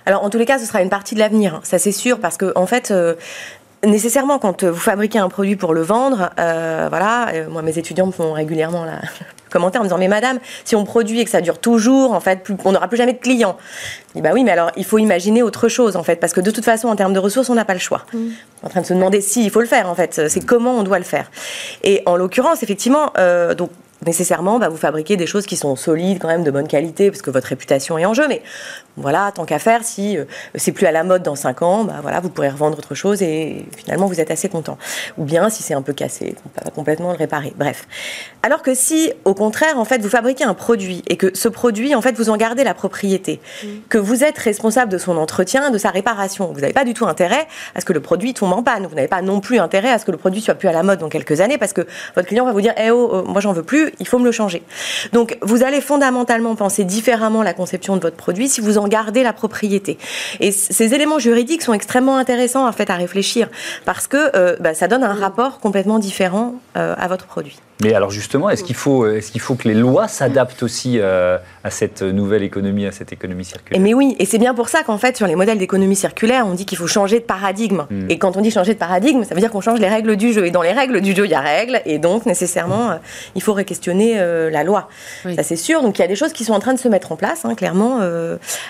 Alors 0.05 0.23
en 0.23 0.31
tous 0.31 0.39
les 0.39 0.45
cas, 0.45 0.59
ce 0.59 0.67
sera 0.67 0.83
une 0.83 0.91
partie 0.91 1.15
de 1.15 1.21
l'avenir, 1.21 1.57
hein. 1.57 1.61
ça 1.63 1.79
c'est 1.79 1.93
sûr, 1.93 2.21
parce 2.21 2.37
que 2.37 2.53
en 2.57 2.67
fait, 2.67 2.91
euh, 2.91 3.15
nécessairement, 3.85 4.39
quand 4.39 4.65
vous 4.65 4.75
fabriquez 4.75 5.19
un 5.19 5.29
produit 5.29 5.57
pour 5.57 5.73
le 5.73 5.83
vendre, 5.83 6.31
voilà, 6.37 7.29
moi 7.51 7.63
mes 7.63 7.79
étudiants 7.79 8.07
me 8.07 8.13
font 8.13 8.33
régulièrement 8.33 8.85
la, 8.85 9.01
commentaire 9.51 9.81
en 9.81 9.85
disant 9.85 9.99
mais 9.99 10.09
madame, 10.09 10.39
si 10.65 10.77
on 10.77 10.85
produit 10.85 11.21
et 11.21 11.25
que 11.25 11.31
ça 11.31 11.41
dure 11.41 11.59
toujours, 11.59 12.13
en 12.13 12.21
fait, 12.21 12.47
on 12.65 12.73
n'aura 12.73 12.89
plus 12.89 12.97
jamais 12.97 13.13
de 13.13 13.19
clients. 13.19 13.57
Dis 14.15 14.23
bah 14.23 14.31
oui, 14.33 14.45
mais 14.45 14.53
alors 14.53 14.71
il 14.77 14.85
faut 14.85 14.99
imaginer 14.99 15.43
autre 15.43 15.69
chose 15.69 15.97
en 15.97 16.03
fait, 16.03 16.17
parce 16.17 16.33
que 16.33 16.41
de 16.41 16.51
toute 16.51 16.65
façon 16.65 16.89
en 16.89 16.97
termes 16.97 17.13
de 17.13 17.19
ressources, 17.19 17.51
on 17.51 17.55
n'a 17.55 17.65
pas 17.65 17.75
le 17.75 17.81
choix. 17.81 18.05
Mm. 18.13 18.19
On 18.19 18.67
est 18.67 18.67
en 18.67 18.69
train 18.69 18.81
de 18.81 18.87
se 18.87 18.95
demander 18.95 19.21
si 19.21 19.45
il 19.45 19.51
faut 19.51 19.61
le 19.61 19.67
faire 19.67 19.89
en 19.89 19.95
fait, 19.95 20.29
c'est 20.29 20.45
comment 20.45 20.77
on 20.77 20.83
doit 20.83 20.99
le 20.99 21.05
faire. 21.05 21.31
Et 21.85 22.03
en 22.07 22.17
l'occurrence, 22.17 22.63
effectivement, 22.63 23.13
euh, 23.19 23.55
donc 23.55 23.71
nécessairement, 24.07 24.59
bah, 24.59 24.69
vous 24.69 24.77
fabriquez 24.77 25.17
des 25.17 25.27
choses 25.27 25.47
qui 25.47 25.57
sont 25.57 25.77
solides, 25.77 26.19
quand 26.21 26.29
même 26.29 26.45
de 26.45 26.51
bonne 26.51 26.69
qualité, 26.69 27.11
parce 27.11 27.23
que 27.23 27.31
votre 27.31 27.49
réputation 27.49 27.99
est 27.99 28.07
en 28.07 28.15
jeu. 28.15 28.27
Mais 28.29 28.43
voilà, 28.97 29.33
tant 29.35 29.45
qu'à 29.45 29.59
faire, 29.59 29.85
si 29.85 30.17
euh, 30.17 30.25
c'est 30.55 30.73
plus 30.73 30.87
à 30.87 30.93
la 30.93 31.05
mode 31.05 31.23
dans 31.23 31.37
5 31.37 31.63
ans, 31.63 31.85
bah, 31.85 31.97
voilà, 32.03 32.21
vous 32.21 32.31
pourrez 32.31 32.49
revendre 32.49 32.79
autre 32.79 32.95
chose 32.95 33.23
et 33.23 33.65
finalement 33.77 34.07
vous 34.07 34.21
êtes 34.21 34.31
assez 34.31 34.49
content. 34.49 34.79
Ou 35.19 35.25
bien 35.25 35.49
si 35.51 35.63
c'est 35.63 35.75
un 35.75 35.83
peu 35.83 35.93
cassé, 35.93 36.35
on 36.45 36.49
peut 36.49 36.71
complètement 36.71 37.13
le 37.13 37.19
réparer. 37.19 37.53
Bref. 37.57 37.87
Alors 38.43 38.63
que 38.63 38.75
si, 38.75 39.13
au 39.25 39.35
contraire, 39.35 39.79
en 39.79 39.85
fait, 39.85 40.01
vous 40.01 40.09
fabriquez 40.09 40.45
un 40.45 40.55
produit 40.55 41.03
et 41.09 41.17
que 41.17 41.31
ce 41.35 41.49
produit, 41.49 41.95
en 41.95 42.03
fait, 42.03 42.17
vous 42.17 42.31
en 42.31 42.37
gardez 42.37 42.65
la 42.65 42.75
propriété, 42.75 43.41
mmh. 43.63 43.67
que 43.89 43.99
vous 43.99 44.25
êtes 44.25 44.39
responsable 44.39 44.91
de 44.91 44.99
son 44.99 45.17
entretien, 45.17 45.71
de 45.71 45.79
sa 45.79 45.91
réparation, 45.91 46.53
vous 46.53 46.61
n'avez 46.61 46.73
pas 46.73 46.85
du 46.85 46.95
tout 46.95 47.07
intérêt 47.07 47.47
à 47.75 47.81
ce 47.81 47.85
que 47.85 47.93
le 47.93 48.01
produit 48.01 48.35
tombe 48.35 48.53
en 48.53 48.63
panne. 48.63 48.87
Vous 48.87 48.95
n'avez 48.95 49.09
pas 49.09 49.23
non 49.23 49.41
plus 49.41 49.59
intérêt 49.59 49.91
à 49.91 49.99
ce 49.99 50.05
que 50.05 50.11
le 50.11 50.17
produit 50.17 50.41
soit 50.41 50.55
plus 50.55 50.69
à 50.69 50.73
la 50.73 50.83
mode 50.83 50.99
dans 50.99 51.09
quelques 51.09 51.41
années 51.41 51.59
parce 51.59 51.73
que 51.73 51.87
votre 52.15 52.29
client 52.29 52.45
va 52.45 52.53
vous 52.53 52.61
dire, 52.61 52.75
eh 52.77 52.91
oh, 52.91 53.11
euh, 53.13 53.23
moi 53.23 53.41
j'en 53.41 53.53
veux 53.53 53.63
plus, 53.63 53.90
il 53.99 54.07
faut 54.07 54.19
me 54.19 54.25
le 54.25 54.33
changer. 54.33 54.63
Donc, 55.13 55.37
vous 55.43 55.63
allez 55.63 55.81
fondamentalement 55.81 56.55
penser 56.55 56.85
différemment 56.85 57.43
la 57.43 57.55
conception 57.55 57.97
de 57.97 58.01
votre 58.01 58.17
produit 58.17 58.49
si 58.49 58.61
vous 58.61 58.79
en 58.79 58.89
gardez 58.89 59.23
la 59.23 59.33
propriété. 59.33 59.99
Et 60.41 60.53
ces 60.53 60.95
éléments 60.95 61.19
juridiques 61.19 61.63
sont 61.63 61.73
extrêmement 61.73 62.17
intéressants 62.17 62.67
en 62.67 62.73
fait 62.73 62.91
à 62.91 62.97
réfléchir 62.97 63.49
parce 63.85 64.07
que 64.07 64.37
euh, 64.37 64.57
bah, 64.61 64.75
ça 64.75 64.89
donne 64.89 65.05
un 65.05 65.15
rapport 65.15 65.61
complètement 65.61 65.99
différent 65.99 66.55
euh, 66.77 66.95
à 66.97 67.09
votre 67.09 67.27
produit. 67.27 67.59
Mais 67.83 67.95
alors 67.95 68.11
justement, 68.11 68.51
est-ce 68.51 68.63
qu'il 68.63 68.77
faut, 68.77 69.07
est 69.07 69.31
qu'il 69.31 69.41
faut 69.41 69.55
que 69.55 69.69
les 69.69 69.75
lois 69.75 70.09
s'adaptent 70.09 70.63
aussi 70.63 70.99
euh, 70.99 71.39
à 71.65 71.71
cette 71.71 72.03
nouvelle 72.03 72.43
économie, 72.43 72.87
à 72.87 72.93
cette 72.93 73.13
économie 73.13 73.45
circulaire? 73.45 73.81
Mais 73.81 73.95
oui, 73.95 74.17
et 74.19 74.27
c'est 74.27 74.39
bien 74.39 74.55
pour 74.55 74.69
ça 74.69 74.83
qu'en 74.83 74.99
fait, 74.99 75.17
sur 75.17 75.27
les 75.27 75.37
modèles 75.37 75.59
d'économie 75.59 75.97
circulaire, 75.97 76.47
on 76.47 76.55
dit 76.55 76.67
qu'il 76.67 76.79
faut 76.79 76.87
changer 76.87 77.21
de 77.21 77.25
paradigme. 77.25 77.87
Hmm. 77.91 78.11
Et 78.11 78.19
quand 78.19 78.37
on 78.37 78.41
dit 78.41 78.51
changer 78.51 78.75
de 78.75 78.79
paradigme, 78.79 79.25
ça 79.25 79.35
veut 79.35 79.41
dire 79.41 79.51
qu'on 79.51 79.61
change 79.61 79.81
les 79.81 79.89
règles 79.89 80.17
du 80.17 80.33
jeu. 80.33 80.47
Et 80.47 80.51
dans 80.51 80.63
les 80.63 80.73
règles 80.73 81.01
du 81.01 81.15
jeu, 81.15 81.25
il 81.25 81.31
y 81.31 81.35
a 81.35 81.41
règles, 81.41 81.81
et 81.87 81.99
donc 81.99 82.27
nécessairement, 82.27 82.91
euh, 82.91 82.97
il 83.35 83.43
faut 83.43 83.53
réquestionner 83.53 84.21
euh, 84.21 84.51
la 84.51 84.65
loi. 84.65 84.89
Ça 85.37 85.43
c'est 85.43 85.57
sûr. 85.57 85.83
Donc 85.83 85.99
il 85.99 86.03
y 86.03 86.05
a 86.05 86.09
des 86.09 86.17
choses 86.17 86.33
qui 86.33 86.45
sont 86.45 86.53
en 86.53 86.61
train 86.61 86.75
de 86.75 86.79
se 86.79 86.89
mettre 86.89 87.13
en 87.13 87.17
place, 87.17 87.45
hein, 87.45 87.55
clairement, 87.55 88.01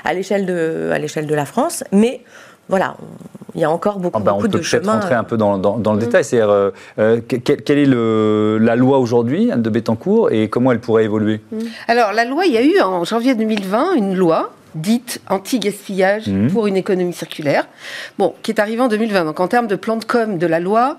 à 0.04 0.14
l'échelle 0.14 0.46
de, 0.46 0.90
à 0.92 0.98
l'échelle 0.98 1.26
de 1.26 1.34
la 1.34 1.44
France, 1.44 1.84
mais 1.92 2.20
voilà, 2.70 2.96
il 3.54 3.60
y 3.60 3.64
a 3.64 3.70
encore 3.70 3.98
beaucoup, 3.98 4.18
ah 4.18 4.24
bah, 4.24 4.32
beaucoup 4.32 4.48
de 4.48 4.62
chemin. 4.62 4.80
On 4.80 4.84
peut 4.84 4.90
peut-être 4.90 5.02
rentrer 5.02 5.14
un 5.14 5.24
peu 5.24 5.36
dans, 5.36 5.56
le 5.56 5.96
mm. 5.96 5.98
détail. 5.98 6.24
C'est 6.24 6.40
euh, 6.40 6.70
euh, 6.98 7.20
quelle, 7.20 7.78
est 7.78 7.84
le, 7.84 8.58
la 8.60 8.76
loi 8.76 8.98
aujourd'hui 8.98 9.50
de 9.54 9.70
Bettencourt 9.70 10.30
et 10.30 10.48
comment 10.48 10.72
elle 10.72 10.80
pourrait 10.80 11.04
évoluer? 11.04 11.40
Mm. 11.50 11.58
Alors 11.88 12.12
la 12.12 12.24
loi, 12.24 12.46
il 12.46 12.52
y 12.52 12.58
a 12.58 12.62
eu 12.62 12.80
en 12.80 13.04
janvier 13.04 13.34
2020 13.34 13.94
une 13.94 14.14
loi 14.14 14.52
dite 14.74 15.20
anti-gaspillage 15.28 16.28
mm. 16.28 16.48
pour 16.48 16.66
une 16.68 16.76
économie 16.76 17.12
circulaire, 17.12 17.66
bon, 18.18 18.34
qui 18.42 18.52
est 18.52 18.60
arrivée 18.60 18.82
en 18.82 18.88
2020. 18.88 19.24
Donc 19.24 19.40
en 19.40 19.48
termes 19.48 19.66
de 19.66 19.76
plan 19.76 19.96
de 19.96 20.04
com 20.04 20.38
de 20.38 20.46
la 20.46 20.60
loi, 20.60 20.96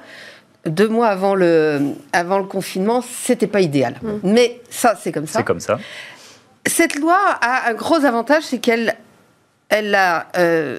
deux 0.65 0.89
mois 0.89 1.07
avant 1.07 1.35
le, 1.35 1.79
avant 2.11 2.37
le 2.37 2.45
confinement, 2.45 3.01
c'était 3.01 3.47
pas 3.47 3.61
idéal. 3.61 3.95
Mais 4.23 4.61
ça, 4.69 4.95
c'est 5.01 5.11
comme 5.11 5.25
ça. 5.25 5.39
C'est 5.39 5.45
comme 5.45 5.59
ça. 5.59 5.79
Cette 6.67 6.95
loi 6.99 7.17
a 7.41 7.69
un 7.69 7.73
gros 7.73 8.05
avantage, 8.05 8.43
c'est 8.43 8.59
qu'elle 8.59 8.95
elle, 9.71 9.95
a, 9.95 10.27
euh, 10.37 10.77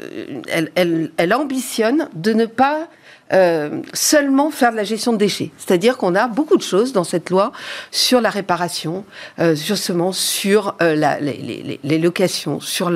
elle, 1.16 1.34
ambitionne 1.34 2.08
de 2.14 2.32
ne 2.34 2.46
pas 2.46 2.88
euh, 3.32 3.80
seulement 3.94 4.50
faire 4.50 4.70
de 4.70 4.76
la 4.76 4.84
gestion 4.84 5.14
de 5.14 5.16
déchets. 5.16 5.50
C'est-à-dire 5.56 5.96
qu'on 5.96 6.14
a 6.14 6.28
beaucoup 6.28 6.58
de 6.58 6.62
choses 6.62 6.92
dans 6.92 7.02
cette 7.02 7.30
loi 7.30 7.52
sur 7.90 8.20
la 8.20 8.28
réparation, 8.28 9.06
euh, 9.38 9.56
justement 9.56 10.12
sur 10.12 10.76
les, 10.80 11.98
locations, 11.98 12.60
sur 12.60 12.90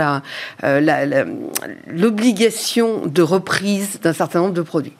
l'obligation 1.89 3.07
de 3.07 3.23
reprise 3.23 3.99
d'un 4.03 4.13
certain 4.13 4.41
nombre 4.41 4.55
de 4.55 4.63
produits. 4.63 4.93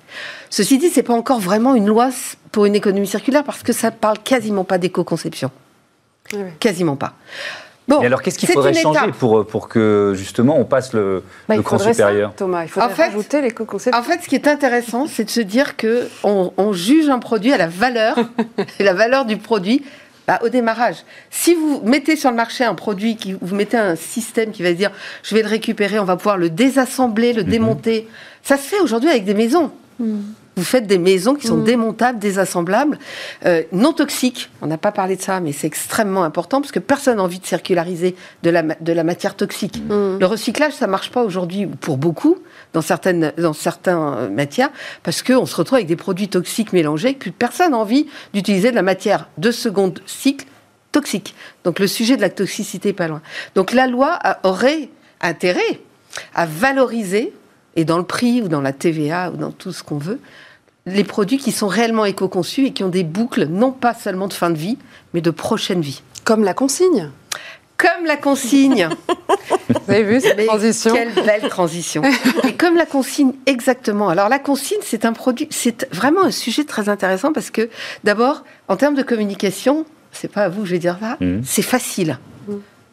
Ceci 0.49 0.79
dit, 0.79 0.89
c'est 0.89 1.03
pas 1.03 1.13
encore 1.13 1.41
vraiment 1.41 1.75
une 1.75 1.87
loi 1.87 2.09
pour 2.53 2.65
une 2.65 2.75
économie 2.75 3.07
circulaire 3.07 3.45
parce 3.45 3.63
que 3.63 3.75
ça 3.75 3.91
parle 3.91 4.19
quasiment 4.21 4.65
pas 4.65 4.79
d'éco-conception. 4.79 5.51
Quasiment 6.59 6.97
pas. 6.97 7.13
Bon, 7.89 8.01
alors, 8.01 8.21
qu'est-ce 8.21 8.39
qu'il 8.39 8.49
faudrait 8.49 8.75
changer 8.75 9.13
pour, 9.19 9.47
pour 9.47 9.69
que, 9.69 10.13
justement, 10.17 10.59
on 10.59 10.65
passe 10.65 10.93
le, 10.93 11.23
bah, 11.49 11.57
cran 11.59 11.79
supérieur 11.79 12.35
Thomas, 12.35 12.65
il 12.65 12.69
faudrait 12.69 12.91
en 12.91 12.93
fait, 12.93 13.03
rajouter. 13.05 13.55
En 13.93 14.03
fait, 14.03 14.23
ce 14.23 14.29
qui 14.29 14.35
est 14.35 14.49
intéressant, 14.49 15.07
c'est 15.07 15.25
de 15.25 15.31
se 15.31 15.41
dire 15.41 15.77
qu'on 15.77 16.53
on 16.57 16.73
juge 16.73 17.09
un 17.09 17.21
produit 17.21 17.53
à 17.53 17.59
la 17.59 17.69
valeur, 17.69 18.19
et 18.79 18.83
la 18.85 18.93
valeur 18.93 19.25
du 19.25 19.37
produit 19.37 19.85
bah, 20.27 20.41
au 20.43 20.49
démarrage. 20.49 20.97
Si 21.31 21.55
vous 21.55 21.81
mettez 21.85 22.17
sur 22.17 22.31
le 22.31 22.37
marché 22.37 22.65
un 22.65 22.75
produit, 22.75 23.17
qui, 23.17 23.37
vous 23.41 23.55
mettez 23.55 23.77
un 23.77 23.95
système 23.95 24.51
qui 24.51 24.65
va 24.65 24.73
dire 24.73 24.91
je 25.23 25.37
vais 25.37 25.43
le 25.43 25.49
récupérer, 25.49 26.01
on 26.01 26.05
va 26.05 26.17
pouvoir 26.17 26.39
le 26.39 26.51
désassembler, 26.51 27.33
le 27.33 27.45
mhm. 27.45 27.51
démonter, 27.51 28.09
ça 28.43 28.57
se 28.57 28.63
fait 28.63 28.81
aujourd'hui 28.81 29.11
avec 29.11 29.25
des 29.25 29.35
maisons. 29.35 29.71
Hmm. 30.01 30.23
Vous 30.57 30.65
faites 30.65 30.87
des 30.87 30.99
maisons 30.99 31.35
qui 31.35 31.47
sont 31.47 31.59
mm. 31.59 31.65
démontables, 31.65 32.19
désassemblables, 32.19 32.99
euh, 33.45 33.63
non 33.73 33.93
toxiques. 33.93 34.51
On 34.63 34.67
n'a 34.67 34.79
pas 34.79 34.91
parlé 34.91 35.17
de 35.17 35.21
ça, 35.21 35.39
mais 35.41 35.53
c'est 35.53 35.67
extrêmement 35.67 36.25
important 36.25 36.63
parce 36.63 36.73
que 36.73 36.79
personne 36.79 37.19
n'a 37.19 37.23
envie 37.23 37.39
de 37.39 37.47
circulariser 37.47 38.17
de 38.43 38.49
la, 38.49 38.63
de 38.63 38.93
la 38.93 39.05
matière 39.05 39.37
toxique. 39.37 39.83
Mm. 39.85 40.19
Le 40.19 40.27
recyclage, 40.27 40.73
ça 40.73 40.87
marche 40.87 41.11
pas 41.11 41.23
aujourd'hui 41.23 41.67
pour 41.67 41.99
beaucoup 41.99 42.39
dans 42.73 42.81
certaines 42.81 43.33
dans 43.37 43.53
certaines 43.53 43.99
euh, 43.99 44.29
matières 44.31 44.71
parce 45.03 45.23
qu'on 45.23 45.45
se 45.45 45.57
retrouve 45.57 45.77
avec 45.77 45.89
des 45.89 45.97
produits 45.97 46.29
toxiques 46.29 46.73
mélangés 46.73 47.15
que 47.15 47.29
personne 47.29 47.73
n'a 47.73 47.79
envie 47.79 48.07
d'utiliser 48.33 48.71
de 48.71 48.77
la 48.77 48.83
matière 48.83 49.29
de 49.37 49.51
second 49.51 49.93
cycle 50.07 50.47
toxique. 50.91 51.35
Donc 51.65 51.79
le 51.79 51.87
sujet 51.87 52.17
de 52.17 52.23
la 52.23 52.31
toxicité 52.31 52.91
est 52.91 52.95
pas 52.95 53.09
loin. 53.09 53.21
Donc 53.55 53.73
la 53.73 53.87
loi 53.87 54.19
aurait 54.43 54.89
intérêt 55.21 55.81
à 56.35 56.47
valoriser 56.47 57.35
et 57.77 57.85
dans 57.85 57.99
le 57.99 58.05
prix 58.05 58.41
ou 58.41 58.49
dans 58.49 58.63
la 58.63 58.73
TVA 58.73 59.31
ou 59.31 59.37
dans 59.37 59.53
tout 59.53 59.73
ce 59.73 59.83
qu'on 59.83 59.99
veut, 59.99 60.19
les 60.87 61.05
produits 61.05 61.39
qui 61.39 61.53
sont 61.53 61.67
réellement 61.67 62.05
éco-conçus 62.05 62.67
et 62.67 62.73
qui 62.73 62.85
ont 62.85 62.89
des 62.89 63.05
boucles 63.05 63.47
non 63.47 63.73
pas 63.73 63.93
seulement 63.95 64.29
de 64.29 64.33
fin 64.33 64.51
de 64.51 64.57
vie, 64.57 64.79
mais 65.15 65.21
de 65.21 65.31
prochaine 65.31 65.81
vie. 65.81 66.03
Comme 66.25 66.45
la 66.45 66.55
consigne. 66.55 67.11
Comme 67.77 68.07
la 68.07 68.17
consigne. 68.17 68.89
Vous 69.69 69.93
avez 69.93 70.03
vu 70.05 70.21
cette 70.21 70.47
transition 70.47 70.95
Quelle 70.95 71.13
belle 71.13 71.49
transition. 71.51 72.03
Et 72.49 72.55
comme 72.55 72.77
la 72.77 72.87
consigne, 72.87 73.33
exactement. 73.47 74.09
Alors 74.09 74.29
la 74.29 74.39
consigne, 74.39 74.79
c'est 74.83 75.05
un 75.05 75.13
produit, 75.13 75.49
c'est 75.51 75.87
vraiment 75.93 76.23
un 76.25 76.31
sujet 76.31 76.65
très 76.65 76.89
intéressant 76.89 77.33
parce 77.33 77.51
que 77.51 77.69
d'abord, 78.05 78.45
en 78.69 78.77
termes 78.77 78.95
de 78.95 79.03
communication, 79.03 79.85
c'est 80.13 80.31
pas 80.33 80.45
à 80.45 80.49
vous 80.49 80.63
que 80.63 80.69
je 80.69 80.73
vais 80.73 80.79
dire 80.79 80.97
ça, 81.01 81.17
Mhm. 81.21 81.43
c'est 81.45 81.63
facile. 81.63 82.19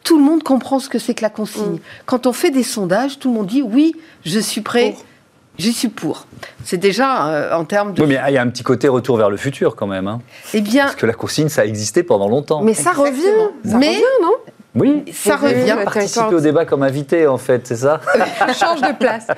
Tout 0.02 0.18
le 0.18 0.24
monde 0.24 0.42
comprend 0.42 0.80
ce 0.80 0.90
que 0.90 0.98
c'est 0.98 1.14
que 1.14 1.22
la 1.22 1.30
consigne. 1.30 1.78
Quand 2.04 2.26
on 2.26 2.34
fait 2.34 2.50
des 2.50 2.62
sondages, 2.62 3.18
tout 3.18 3.28
le 3.30 3.34
monde 3.36 3.46
dit 3.46 3.62
oui, 3.62 3.94
je 4.26 4.38
suis 4.38 4.60
prêt, 4.60 4.90
Pour. 4.90 5.04
Je 5.58 5.70
suis 5.70 5.88
pour. 5.88 6.26
C'est 6.64 6.76
déjà 6.78 7.28
euh, 7.28 7.54
en 7.54 7.64
termes 7.64 7.92
de. 7.94 8.02
Oui, 8.02 8.08
mais 8.08 8.20
il 8.28 8.34
y 8.34 8.38
a 8.38 8.42
un 8.42 8.48
petit 8.48 8.62
côté 8.62 8.88
retour 8.88 9.16
vers 9.16 9.30
le 9.30 9.36
futur 9.36 9.76
quand 9.76 9.86
même. 9.86 10.08
hein. 10.08 10.20
Eh 10.52 10.60
bien, 10.60 10.84
Parce 10.84 10.96
que 10.96 11.06
la 11.06 11.12
consigne, 11.12 11.48
ça 11.48 11.62
a 11.62 11.64
existé 11.64 12.02
pendant 12.02 12.28
longtemps. 12.28 12.62
Mais 12.62 12.74
ça 12.74 12.90
Exactement. 12.90 13.04
revient. 13.04 13.70
Ça 13.70 13.78
Mais- 13.78 13.88
revient, 13.88 14.02
non? 14.22 14.32
Oui, 14.76 15.04
ça 15.12 15.36
revient. 15.36 15.76
participer 15.84 16.34
au 16.34 16.40
débat 16.40 16.64
comme 16.64 16.82
invité 16.82 17.28
en 17.28 17.38
fait, 17.38 17.64
c'est 17.64 17.76
ça? 17.76 18.00
Change 18.58 18.80
de 18.80 18.92
place. 18.92 19.28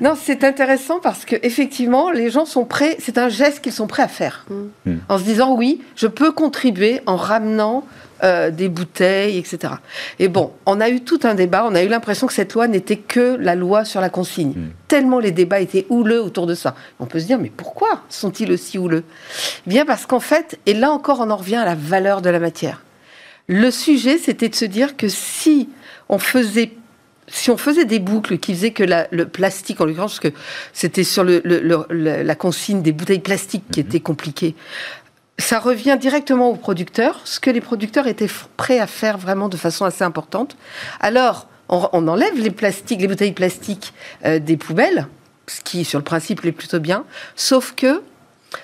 Non, 0.00 0.12
c'est 0.20 0.44
intéressant 0.44 0.98
parce 1.02 1.24
que 1.24 1.36
effectivement, 1.42 2.10
les 2.10 2.28
gens 2.28 2.44
sont 2.44 2.66
prêts. 2.66 2.98
C'est 3.00 3.16
un 3.16 3.30
geste 3.30 3.60
qu'ils 3.62 3.72
sont 3.72 3.86
prêts 3.86 4.02
à 4.02 4.08
faire, 4.08 4.44
Mm. 4.84 4.96
en 5.08 5.16
se 5.18 5.22
disant 5.24 5.54
oui, 5.56 5.80
je 5.96 6.06
peux 6.08 6.30
contribuer 6.30 7.00
en 7.06 7.16
ramenant 7.16 7.84
euh, 8.24 8.50
des 8.50 8.68
bouteilles, 8.68 9.38
etc. 9.38 9.74
Et 10.18 10.28
bon, 10.28 10.52
on 10.66 10.80
a 10.80 10.88
eu 10.88 11.02
tout 11.02 11.20
un 11.24 11.34
débat. 11.34 11.64
On 11.68 11.74
a 11.74 11.82
eu 11.82 11.88
l'impression 11.88 12.26
que 12.26 12.32
cette 12.32 12.54
loi 12.54 12.66
n'était 12.68 12.96
que 12.96 13.36
la 13.38 13.54
loi 13.54 13.84
sur 13.84 14.00
la 14.00 14.08
consigne. 14.08 14.50
Mm. 14.56 14.70
Tellement 14.88 15.18
les 15.20 15.30
débats 15.30 15.60
étaient 15.60 15.86
houleux 15.90 16.22
autour 16.22 16.46
de 16.46 16.54
ça. 16.54 16.74
On 17.00 17.06
peut 17.06 17.20
se 17.20 17.26
dire 17.26 17.38
mais 17.38 17.52
pourquoi 17.54 18.02
sont-ils 18.08 18.50
aussi 18.50 18.78
houleux? 18.78 19.04
Eh 19.66 19.70
Bien 19.70 19.84
parce 19.84 20.06
qu'en 20.06 20.20
fait, 20.20 20.58
et 20.66 20.74
là 20.74 20.90
encore, 20.90 21.20
on 21.20 21.30
en 21.30 21.36
revient 21.36 21.56
à 21.56 21.64
la 21.64 21.74
valeur 21.74 22.22
de 22.22 22.30
la 22.30 22.38
matière. 22.38 22.82
Le 23.46 23.70
sujet, 23.70 24.16
c'était 24.18 24.48
de 24.48 24.54
se 24.54 24.64
dire 24.64 24.96
que 24.96 25.08
si 25.08 25.68
on 26.08 26.18
faisait 26.18 26.72
si 27.26 27.50
on 27.50 27.56
faisait 27.56 27.86
des 27.86 28.00
boucles 28.00 28.36
qui 28.36 28.52
faisaient 28.54 28.72
que 28.72 28.84
la- 28.84 29.06
le 29.10 29.26
plastique, 29.26 29.80
en 29.80 29.86
l'occurrence, 29.86 30.18
parce 30.20 30.32
que 30.34 30.38
c'était 30.74 31.04
sur 31.04 31.24
le- 31.24 31.40
le- 31.42 31.60
le- 31.60 31.86
le- 31.88 32.22
la 32.22 32.34
consigne 32.34 32.82
des 32.82 32.92
bouteilles 32.92 33.18
plastiques 33.20 33.64
qui 33.72 33.80
était 33.80 34.00
compliquée, 34.00 34.54
ça 35.38 35.58
revient 35.58 35.96
directement 36.00 36.50
aux 36.50 36.56
producteurs, 36.56 37.20
ce 37.24 37.40
que 37.40 37.50
les 37.50 37.60
producteurs 37.60 38.06
étaient 38.06 38.30
prêts 38.56 38.78
à 38.78 38.86
faire 38.86 39.18
vraiment 39.18 39.48
de 39.48 39.56
façon 39.56 39.84
assez 39.84 40.04
importante. 40.04 40.56
Alors, 41.00 41.48
on, 41.68 42.08
enlève 42.08 42.38
les 42.38 42.50
plastiques, 42.50 43.00
les 43.00 43.08
bouteilles 43.08 43.32
plastiques 43.32 43.94
euh, 44.24 44.38
des 44.38 44.56
poubelles, 44.56 45.06
ce 45.46 45.60
qui, 45.60 45.84
sur 45.84 45.98
le 45.98 46.04
principe, 46.04 46.44
est 46.44 46.52
plutôt 46.52 46.78
bien, 46.78 47.04
sauf 47.36 47.74
que 47.74 48.02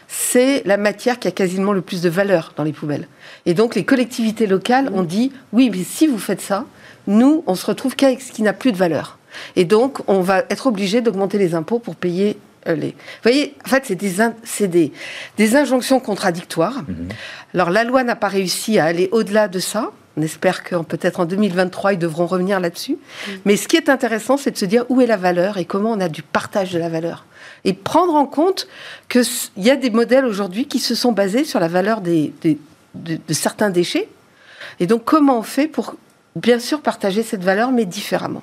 c'est 0.06 0.62
la 0.66 0.76
matière 0.76 1.18
qui 1.18 1.26
a 1.26 1.32
quasiment 1.32 1.72
le 1.72 1.80
plus 1.80 2.02
de 2.02 2.08
valeur 2.08 2.52
dans 2.56 2.62
les 2.62 2.72
poubelles. 2.72 3.08
Et 3.46 3.54
donc, 3.54 3.74
les 3.74 3.84
collectivités 3.84 4.46
locales 4.46 4.90
ont 4.94 5.02
dit, 5.02 5.32
oui, 5.52 5.70
mais 5.70 5.82
si 5.82 6.06
vous 6.06 6.18
faites 6.18 6.40
ça, 6.40 6.66
nous, 7.06 7.42
on 7.46 7.54
se 7.54 7.66
retrouve 7.66 7.96
qu'avec 7.96 8.20
ce 8.20 8.30
qui 8.30 8.42
n'a 8.42 8.52
plus 8.52 8.72
de 8.72 8.76
valeur. 8.76 9.18
Et 9.56 9.64
donc, 9.64 9.98
on 10.06 10.20
va 10.20 10.44
être 10.50 10.66
obligé 10.66 11.00
d'augmenter 11.00 11.38
les 11.38 11.54
impôts 11.54 11.78
pour 11.78 11.96
payer 11.96 12.38
les... 12.66 12.88
Vous 12.90 12.94
voyez, 13.22 13.54
en 13.64 13.68
fait, 13.68 13.84
c'est 13.86 13.94
des, 13.94 14.20
in- 14.20 14.34
des, 14.60 14.92
des 15.36 15.56
injonctions 15.56 16.00
contradictoires. 16.00 16.82
Alors, 17.54 17.70
la 17.70 17.84
loi 17.84 18.04
n'a 18.04 18.16
pas 18.16 18.28
réussi 18.28 18.78
à 18.78 18.84
aller 18.84 19.08
au-delà 19.12 19.48
de 19.48 19.58
ça. 19.58 19.90
On 20.16 20.22
espère 20.22 20.62
que 20.64 20.74
peut-être 20.76 21.20
en 21.20 21.24
2023, 21.24 21.94
ils 21.94 21.98
devront 21.98 22.26
revenir 22.26 22.60
là-dessus. 22.60 22.98
Mais 23.44 23.56
ce 23.56 23.68
qui 23.68 23.76
est 23.76 23.88
intéressant, 23.88 24.36
c'est 24.36 24.50
de 24.50 24.58
se 24.58 24.64
dire 24.64 24.84
où 24.88 25.00
est 25.00 25.06
la 25.06 25.16
valeur 25.16 25.56
et 25.56 25.64
comment 25.64 25.92
on 25.92 26.00
a 26.00 26.08
du 26.08 26.22
partage 26.22 26.72
de 26.72 26.78
la 26.78 26.88
valeur. 26.88 27.24
Et 27.64 27.72
prendre 27.72 28.14
en 28.14 28.26
compte 28.26 28.66
qu'il 29.08 29.22
y 29.56 29.70
a 29.70 29.76
des 29.76 29.90
modèles 29.90 30.24
aujourd'hui 30.26 30.66
qui 30.66 30.78
se 30.80 30.94
sont 30.94 31.12
basés 31.12 31.44
sur 31.44 31.60
la 31.60 31.68
valeur 31.68 32.00
des, 32.00 32.32
des- 32.42 32.58
de, 32.94 33.18
de 33.26 33.32
certains 33.34 33.70
déchets. 33.70 34.08
Et 34.80 34.86
donc, 34.86 35.04
comment 35.04 35.38
on 35.38 35.42
fait 35.42 35.68
pour, 35.68 35.94
bien 36.36 36.58
sûr, 36.58 36.80
partager 36.82 37.22
cette 37.22 37.44
valeur, 37.44 37.70
mais 37.72 37.84
différemment 37.86 38.42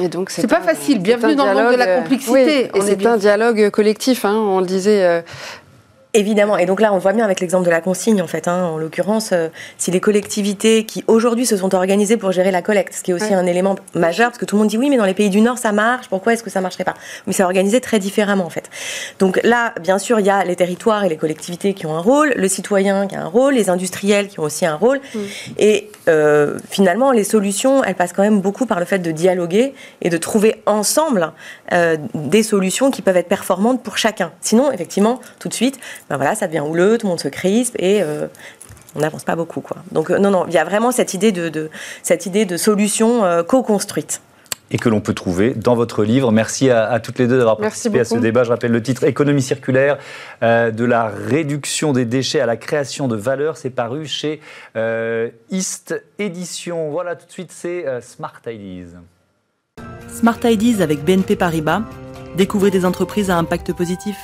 Et 0.00 0.08
donc 0.08 0.30
C'est 0.30 0.46
pas 0.46 0.58
un- 0.58 0.62
facile. 0.62 1.00
Bienvenue 1.00 1.34
dans 1.36 1.46
le 1.46 1.54
monde 1.54 1.72
de 1.72 1.76
la 1.76 1.84
dialogue, 1.86 1.88
euh, 1.88 2.02
complexité. 2.02 2.32
oui, 2.32 2.40
et 2.50 2.70
On 2.74 2.86
est 2.86 3.00
c'est 3.00 3.06
un 3.06 3.16
dialogue 3.16 3.70
collectif, 3.70 4.24
hein, 4.24 4.34
on 4.36 4.60
le 4.60 4.66
disait. 4.66 5.02
euh, 5.04 5.20
Évidemment, 6.14 6.56
et 6.56 6.64
donc 6.64 6.80
là 6.80 6.92
on 6.92 6.94
le 6.94 7.00
voit 7.02 7.12
bien 7.12 7.26
avec 7.26 7.40
l'exemple 7.40 7.66
de 7.66 7.70
la 7.70 7.82
consigne 7.82 8.22
en 8.22 8.26
fait. 8.26 8.48
hein. 8.48 8.64
En 8.72 8.78
l'occurrence, 8.78 9.30
euh, 9.34 9.48
si 9.76 9.90
les 9.90 10.00
collectivités 10.00 10.86
qui 10.86 11.04
aujourd'hui 11.08 11.44
se 11.44 11.58
sont 11.58 11.74
organisées 11.74 12.16
pour 12.16 12.32
gérer 12.32 12.50
la 12.50 12.62
collecte, 12.62 12.94
ce 12.94 13.02
qui 13.02 13.10
est 13.10 13.14
aussi 13.14 13.26
Ouais. 13.26 13.34
un 13.34 13.44
élément 13.44 13.76
majeur, 13.94 14.28
parce 14.30 14.38
que 14.38 14.46
tout 14.46 14.56
le 14.56 14.60
monde 14.60 14.68
dit 14.70 14.78
oui, 14.78 14.88
mais 14.88 14.96
dans 14.96 15.04
les 15.04 15.12
pays 15.12 15.28
du 15.28 15.42
Nord 15.42 15.58
ça 15.58 15.72
marche, 15.72 16.06
pourquoi 16.08 16.32
est-ce 16.32 16.42
que 16.42 16.48
ça 16.48 16.62
marcherait 16.62 16.84
pas? 16.84 16.94
Mais 17.26 17.34
c'est 17.34 17.42
organisé 17.42 17.82
très 17.82 17.98
différemment 17.98 18.46
en 18.46 18.50
fait. 18.50 18.70
Donc 19.18 19.38
là, 19.44 19.74
bien 19.82 19.98
sûr, 19.98 20.18
il 20.18 20.24
y 20.24 20.30
a 20.30 20.42
les 20.42 20.56
territoires 20.56 21.04
et 21.04 21.10
les 21.10 21.18
collectivités 21.18 21.74
qui 21.74 21.84
ont 21.84 21.94
un 21.94 22.00
rôle, 22.00 22.32
le 22.34 22.48
citoyen 22.48 23.06
qui 23.08 23.14
a 23.14 23.20
un 23.20 23.26
rôle, 23.28 23.52
les 23.52 23.68
industriels 23.68 24.28
qui 24.28 24.40
ont 24.40 24.44
aussi 24.44 24.64
un 24.64 24.76
rôle, 24.76 25.00
et 25.58 25.90
euh, 26.08 26.58
finalement 26.68 27.10
les 27.12 27.24
solutions, 27.24 27.82
elles 27.84 27.94
passent 27.94 28.12
quand 28.12 28.22
même 28.22 28.40
beaucoup 28.40 28.66
par 28.66 28.78
le 28.78 28.86
fait 28.86 28.98
de 28.98 29.10
dialoguer 29.10 29.74
et 30.00 30.10
de 30.10 30.16
trouver 30.16 30.62
ensemble 30.66 31.32
euh, 31.72 31.96
des 32.14 32.42
solutions 32.42 32.90
qui 32.90 33.02
peuvent 33.02 33.16
être 33.16 33.28
performantes 33.28 33.82
pour 33.82 33.98
chacun. 33.98 34.32
Sinon, 34.40 34.70
effectivement, 34.72 35.20
tout 35.38 35.48
de 35.48 35.54
suite, 35.54 35.78
ben 36.08 36.16
voilà, 36.16 36.34
ça 36.34 36.46
devient 36.46 36.60
houleux, 36.60 36.98
tout 36.98 37.06
le 37.06 37.10
monde 37.10 37.20
se 37.20 37.28
crispe 37.28 37.76
et 37.78 38.02
euh, 38.02 38.26
on 38.94 39.00
n'avance 39.00 39.24
pas 39.24 39.36
beaucoup, 39.36 39.60
quoi. 39.60 39.78
Donc 39.92 40.10
euh, 40.10 40.18
non, 40.18 40.30
non, 40.30 40.44
il 40.48 40.54
y 40.54 40.58
a 40.58 40.64
vraiment 40.64 40.92
cette 40.92 41.14
idée 41.14 41.32
de, 41.32 41.70
cette 42.02 42.26
idée 42.26 42.44
de 42.44 42.56
solution 42.56 43.22
co-construite. 43.46 44.20
Et 44.70 44.78
que 44.78 44.88
l'on 44.88 45.00
peut 45.00 45.14
trouver 45.14 45.54
dans 45.54 45.74
votre 45.74 46.04
livre. 46.04 46.32
Merci 46.32 46.70
à, 46.70 46.90
à 46.90 47.00
toutes 47.00 47.18
les 47.18 47.26
deux 47.26 47.38
d'avoir 47.38 47.56
participé 47.56 48.00
à 48.00 48.04
ce 48.04 48.16
débat. 48.16 48.44
Je 48.44 48.50
rappelle 48.50 48.72
le 48.72 48.82
titre 48.82 49.04
Économie 49.04 49.42
circulaire, 49.42 49.98
euh, 50.42 50.70
de 50.70 50.84
la 50.84 51.06
réduction 51.06 51.92
des 51.92 52.04
déchets 52.04 52.40
à 52.40 52.46
la 52.46 52.56
création 52.56 53.08
de 53.08 53.16
valeur. 53.16 53.56
C'est 53.56 53.70
paru 53.70 54.06
chez 54.06 54.40
euh, 54.76 55.30
East 55.50 56.02
Édition. 56.18 56.90
Voilà, 56.90 57.16
tout 57.16 57.26
de 57.26 57.32
suite, 57.32 57.52
c'est 57.52 57.86
euh, 57.86 58.00
Smart 58.00 58.40
Ideas. 58.46 58.98
Smart 60.08 60.38
Ideas 60.44 60.82
avec 60.82 61.04
BNP 61.04 61.36
Paribas. 61.36 61.82
Découvrez 62.36 62.70
des 62.70 62.84
entreprises 62.84 63.30
à 63.30 63.36
impact 63.36 63.72
positif. 63.72 64.16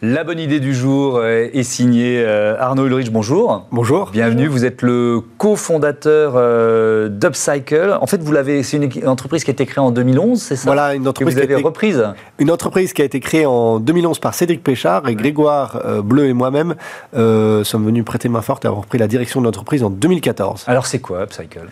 La 0.00 0.22
bonne 0.22 0.38
idée 0.38 0.60
du 0.60 0.74
jour 0.74 1.24
est 1.24 1.62
signée 1.64 2.22
euh, 2.24 2.54
Arnaud 2.60 2.86
Ulrich. 2.86 3.10
Bonjour. 3.10 3.66
Bonjour. 3.72 4.10
Bienvenue, 4.12 4.46
vous 4.46 4.64
êtes 4.64 4.82
le 4.82 5.20
cofondateur 5.38 6.34
euh, 6.36 7.08
d'Upcycle. 7.08 7.98
En 8.00 8.06
fait, 8.06 8.22
vous 8.22 8.30
l'avez, 8.30 8.62
c'est 8.62 8.76
une 8.76 9.08
entreprise 9.08 9.42
qui 9.42 9.50
a 9.50 9.54
été 9.54 9.66
créée 9.66 9.82
en 9.82 9.90
2011, 9.90 10.40
c'est 10.40 10.54
ça? 10.54 10.66
Voilà 10.66 10.94
une 10.94 11.02
que 11.02 11.08
entreprise, 11.08 11.34
vous 11.34 11.40
qui 11.40 11.42
a 11.42 11.50
avez 11.50 11.54
été, 11.54 11.62
reprise? 11.66 12.04
une 12.38 12.52
entreprise 12.52 12.92
qui 12.92 13.02
a 13.02 13.04
été 13.04 13.18
créée 13.18 13.44
en 13.44 13.80
2011 13.80 14.20
par 14.20 14.34
Cédric 14.34 14.62
Péchard 14.62 15.08
et 15.08 15.16
Grégoire 15.16 15.80
euh, 15.84 16.00
Bleu 16.00 16.26
et 16.26 16.32
moi-même 16.32 16.76
euh, 17.16 17.64
sommes 17.64 17.84
venus 17.84 18.04
prêter 18.04 18.28
main 18.28 18.40
forte 18.42 18.64
et 18.64 18.68
avoir 18.68 18.82
repris 18.84 18.98
la 18.98 19.08
direction 19.08 19.40
de 19.40 19.46
l'entreprise 19.46 19.82
en 19.82 19.90
2014. 19.90 20.62
Alors, 20.68 20.86
c'est 20.86 21.00
quoi 21.00 21.22
Upcycle? 21.22 21.66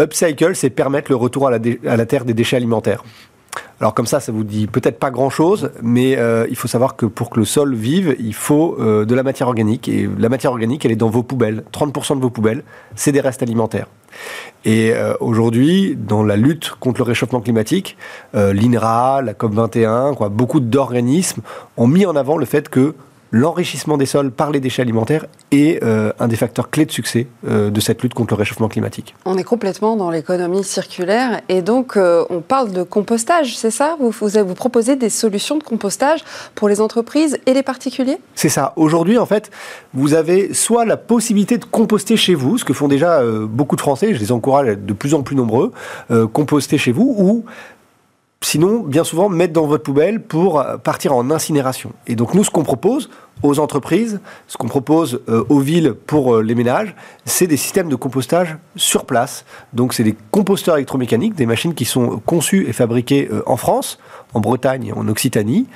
Upcycle, 0.00 0.56
c'est 0.56 0.70
permettre 0.70 1.08
le 1.12 1.16
retour 1.16 1.46
à 1.46 1.52
la, 1.52 1.60
dé- 1.60 1.78
à 1.86 1.96
la 1.96 2.04
terre 2.04 2.24
des 2.24 2.34
déchets 2.34 2.56
alimentaires. 2.56 3.04
Alors 3.80 3.94
comme 3.94 4.06
ça, 4.06 4.20
ça 4.20 4.32
vous 4.32 4.44
dit 4.44 4.66
peut-être 4.66 4.98
pas 4.98 5.10
grand-chose, 5.10 5.70
mais 5.82 6.16
euh, 6.16 6.46
il 6.48 6.56
faut 6.56 6.68
savoir 6.68 6.96
que 6.96 7.06
pour 7.06 7.30
que 7.30 7.38
le 7.38 7.44
sol 7.44 7.74
vive, 7.74 8.16
il 8.18 8.34
faut 8.34 8.76
euh, 8.78 9.04
de 9.04 9.14
la 9.14 9.22
matière 9.22 9.48
organique. 9.48 9.88
Et 9.88 10.08
la 10.18 10.28
matière 10.28 10.52
organique, 10.52 10.84
elle 10.84 10.92
est 10.92 10.96
dans 10.96 11.10
vos 11.10 11.22
poubelles. 11.22 11.64
30% 11.72 12.16
de 12.16 12.22
vos 12.22 12.30
poubelles, 12.30 12.64
c'est 12.94 13.12
des 13.12 13.20
restes 13.20 13.42
alimentaires. 13.42 13.86
Et 14.64 14.92
euh, 14.92 15.14
aujourd'hui, 15.20 15.96
dans 15.96 16.22
la 16.22 16.36
lutte 16.36 16.70
contre 16.80 17.00
le 17.00 17.04
réchauffement 17.04 17.40
climatique, 17.40 17.96
l'INRA, 18.32 19.22
la 19.22 19.34
COP21, 19.34 20.14
quoi, 20.14 20.28
beaucoup 20.28 20.60
d'organismes 20.60 21.42
ont 21.76 21.86
mis 21.86 22.06
en 22.06 22.16
avant 22.16 22.36
le 22.36 22.46
fait 22.46 22.68
que 22.68 22.94
l'enrichissement 23.34 23.98
des 23.98 24.06
sols 24.06 24.30
par 24.30 24.52
les 24.52 24.60
déchets 24.60 24.82
alimentaires 24.82 25.26
est 25.50 25.82
euh, 25.82 26.12
un 26.20 26.28
des 26.28 26.36
facteurs 26.36 26.70
clés 26.70 26.86
de 26.86 26.92
succès 26.92 27.26
euh, 27.48 27.68
de 27.68 27.80
cette 27.80 28.00
lutte 28.00 28.14
contre 28.14 28.34
le 28.34 28.38
réchauffement 28.38 28.68
climatique. 28.68 29.16
On 29.24 29.36
est 29.36 29.42
complètement 29.42 29.96
dans 29.96 30.08
l'économie 30.08 30.62
circulaire 30.62 31.40
et 31.48 31.60
donc 31.60 31.96
euh, 31.96 32.24
on 32.30 32.40
parle 32.40 32.70
de 32.70 32.84
compostage, 32.84 33.58
c'est 33.58 33.72
ça? 33.72 33.96
Vous, 33.98 34.10
vous, 34.12 34.28
vous 34.46 34.54
proposez 34.54 34.94
des 34.94 35.10
solutions 35.10 35.58
de 35.58 35.64
compostage 35.64 36.22
pour 36.54 36.68
les 36.68 36.80
entreprises 36.80 37.36
et 37.46 37.54
les 37.54 37.64
particuliers? 37.64 38.18
C'est 38.36 38.48
ça. 38.48 38.72
Aujourd'hui, 38.76 39.18
en 39.18 39.26
fait, 39.26 39.50
vous 39.94 40.14
avez 40.14 40.54
soit 40.54 40.84
la 40.84 40.96
possibilité 40.96 41.58
de 41.58 41.64
composter 41.64 42.16
chez 42.16 42.36
vous, 42.36 42.58
ce 42.58 42.64
que 42.64 42.72
font 42.72 42.86
déjà 42.86 43.20
beaucoup 43.24 43.74
de 43.74 43.80
Français, 43.80 44.14
je 44.14 44.20
les 44.20 44.30
encourage 44.30 44.68
à 44.68 44.72
être 44.72 44.86
de 44.86 44.92
plus 44.92 45.14
en 45.14 45.22
plus 45.22 45.34
nombreux, 45.34 45.72
composter 46.32 46.78
chez 46.78 46.92
vous, 46.92 47.14
ou 47.18 47.44
sinon, 48.44 48.80
bien 48.80 49.04
souvent, 49.04 49.28
mettre 49.28 49.52
dans 49.52 49.66
votre 49.66 49.82
poubelle 49.82 50.20
pour 50.20 50.60
euh, 50.60 50.76
partir 50.76 51.14
en 51.14 51.30
incinération. 51.30 51.92
Et 52.06 52.14
donc, 52.14 52.34
nous, 52.34 52.44
ce 52.44 52.50
qu'on 52.50 52.62
propose 52.62 53.10
aux 53.42 53.58
entreprises, 53.58 54.20
ce 54.46 54.56
qu'on 54.56 54.68
propose 54.68 55.20
euh, 55.28 55.44
aux 55.48 55.58
villes 55.58 55.94
pour 55.94 56.36
euh, 56.36 56.42
les 56.42 56.54
ménages, 56.54 56.94
c'est 57.24 57.46
des 57.46 57.56
systèmes 57.56 57.88
de 57.88 57.96
compostage 57.96 58.56
sur 58.76 59.06
place. 59.06 59.44
Donc, 59.72 59.94
c'est 59.94 60.04
des 60.04 60.14
composteurs 60.30 60.76
électromécaniques, 60.76 61.34
des 61.34 61.46
machines 61.46 61.74
qui 61.74 61.84
sont 61.84 62.20
conçues 62.24 62.66
et 62.68 62.72
fabriquées 62.72 63.28
en 63.46 63.56
France, 63.56 63.98
en 64.34 64.40
Bretagne 64.40 64.86
et 64.86 64.92
en 64.92 65.08
Occitanie, 65.08 65.66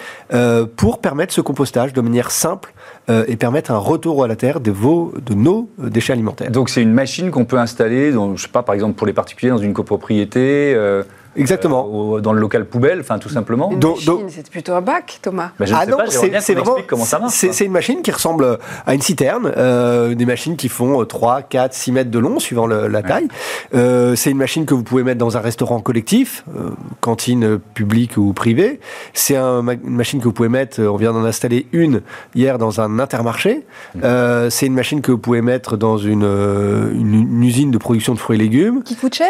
pour 0.76 1.00
permettre 1.00 1.32
ce 1.32 1.40
compostage 1.40 1.92
de 1.92 2.00
manière 2.00 2.30
simple 2.30 2.74
et 3.08 3.36
permettre 3.36 3.70
un 3.70 3.78
retour 3.78 4.24
à 4.24 4.28
la 4.28 4.36
terre 4.36 4.60
de, 4.60 4.70
vos, 4.70 5.12
de 5.24 5.34
nos 5.34 5.68
déchets 5.78 6.12
alimentaires. 6.12 6.50
Donc, 6.50 6.68
c'est 6.68 6.82
une 6.82 6.92
machine 6.92 7.30
qu'on 7.30 7.44
peut 7.44 7.58
installer, 7.58 8.12
dans, 8.12 8.36
je 8.36 8.42
sais 8.42 8.48
pas, 8.48 8.62
par 8.62 8.74
exemple, 8.74 8.94
pour 8.94 9.06
les 9.06 9.12
particuliers, 9.12 9.50
dans 9.50 9.58
une 9.58 9.74
copropriété. 9.74 10.74
Euh, 11.38 11.40
Exactement. 11.40 11.84
euh, 11.86 11.88
au- 12.16 12.20
dans 12.20 12.32
le 12.32 12.40
local 12.40 12.64
poubelle, 12.66 13.00
enfin, 13.00 13.18
tout 13.18 13.28
simplement. 13.28 13.70
Une 13.70 13.78
machine, 13.78 14.06
donc- 14.06 14.20
c'est 14.28 14.50
plutôt 14.50 14.72
un 14.72 14.80
bac, 14.80 15.18
Thomas. 15.22 15.50
Bah, 15.58 15.66
je 15.66 15.72
ne 15.72 15.78
Ah 15.78 15.84
sais 15.84 15.90
non, 15.90 15.96
pas, 15.98 16.06
c'est- 16.40 16.54
vraiment- 16.54 16.76
comment 16.86 17.04
ça 17.04 17.18
marche. 17.18 17.34
C'est 17.34 17.52
C'est 17.52 17.64
une 17.64 17.72
machine 17.72 18.02
qui 18.02 18.10
ressemble 18.10 18.58
à 18.86 18.94
une 18.94 19.00
citerne, 19.00 19.52
euh, 19.56 20.14
des 20.14 20.26
machines 20.26 20.56
qui 20.56 20.68
font 20.68 21.04
3, 21.04 21.42
4, 21.42 21.74
6 21.74 21.92
mètres 21.92 22.10
de 22.10 22.18
long, 22.18 22.38
suivant 22.38 22.66
la 22.66 23.02
taille. 23.02 23.28
Euh, 23.74 24.14
c'est 24.14 24.30
une 24.30 24.36
machine 24.38 24.64
que 24.66 24.74
vous 24.74 24.82
pouvez 24.82 25.02
mettre 25.02 25.18
dans 25.18 25.36
un 25.36 25.40
restaurant 25.40 25.80
collectif, 25.80 26.44
euh, 26.56 26.70
cantine 27.00 27.58
publique 27.74 28.16
ou 28.16 28.32
privée. 28.32 28.80
C'est 29.14 29.36
un, 29.36 29.66
une 29.66 29.96
machine 29.96 30.18
que 30.20 30.24
vous 30.24 30.32
pouvez 30.32 30.48
mettre, 30.48 30.80
on 30.82 30.96
vient 30.96 31.12
d'en 31.12 31.24
installer 31.24 31.66
une 31.72 32.02
hier 32.34 32.58
dans 32.58 32.80
un 32.80 32.98
intermarché. 32.98 33.64
Mm. 33.94 34.00
c'est 34.50 34.66
une 34.66 34.74
machine 34.74 35.00
que 35.00 35.12
vous 35.12 35.18
pouvez 35.18 35.42
mettre 35.42 35.76
dans 35.76 35.96
une, 35.98 36.22
une, 36.94 37.42
usine 37.42 37.70
de 37.70 37.78
production 37.78 38.14
de 38.14 38.18
fruits 38.18 38.36
et 38.36 38.42
légumes. 38.42 38.82
Qui 38.82 38.96
coûte 38.96 39.14
cher? 39.14 39.28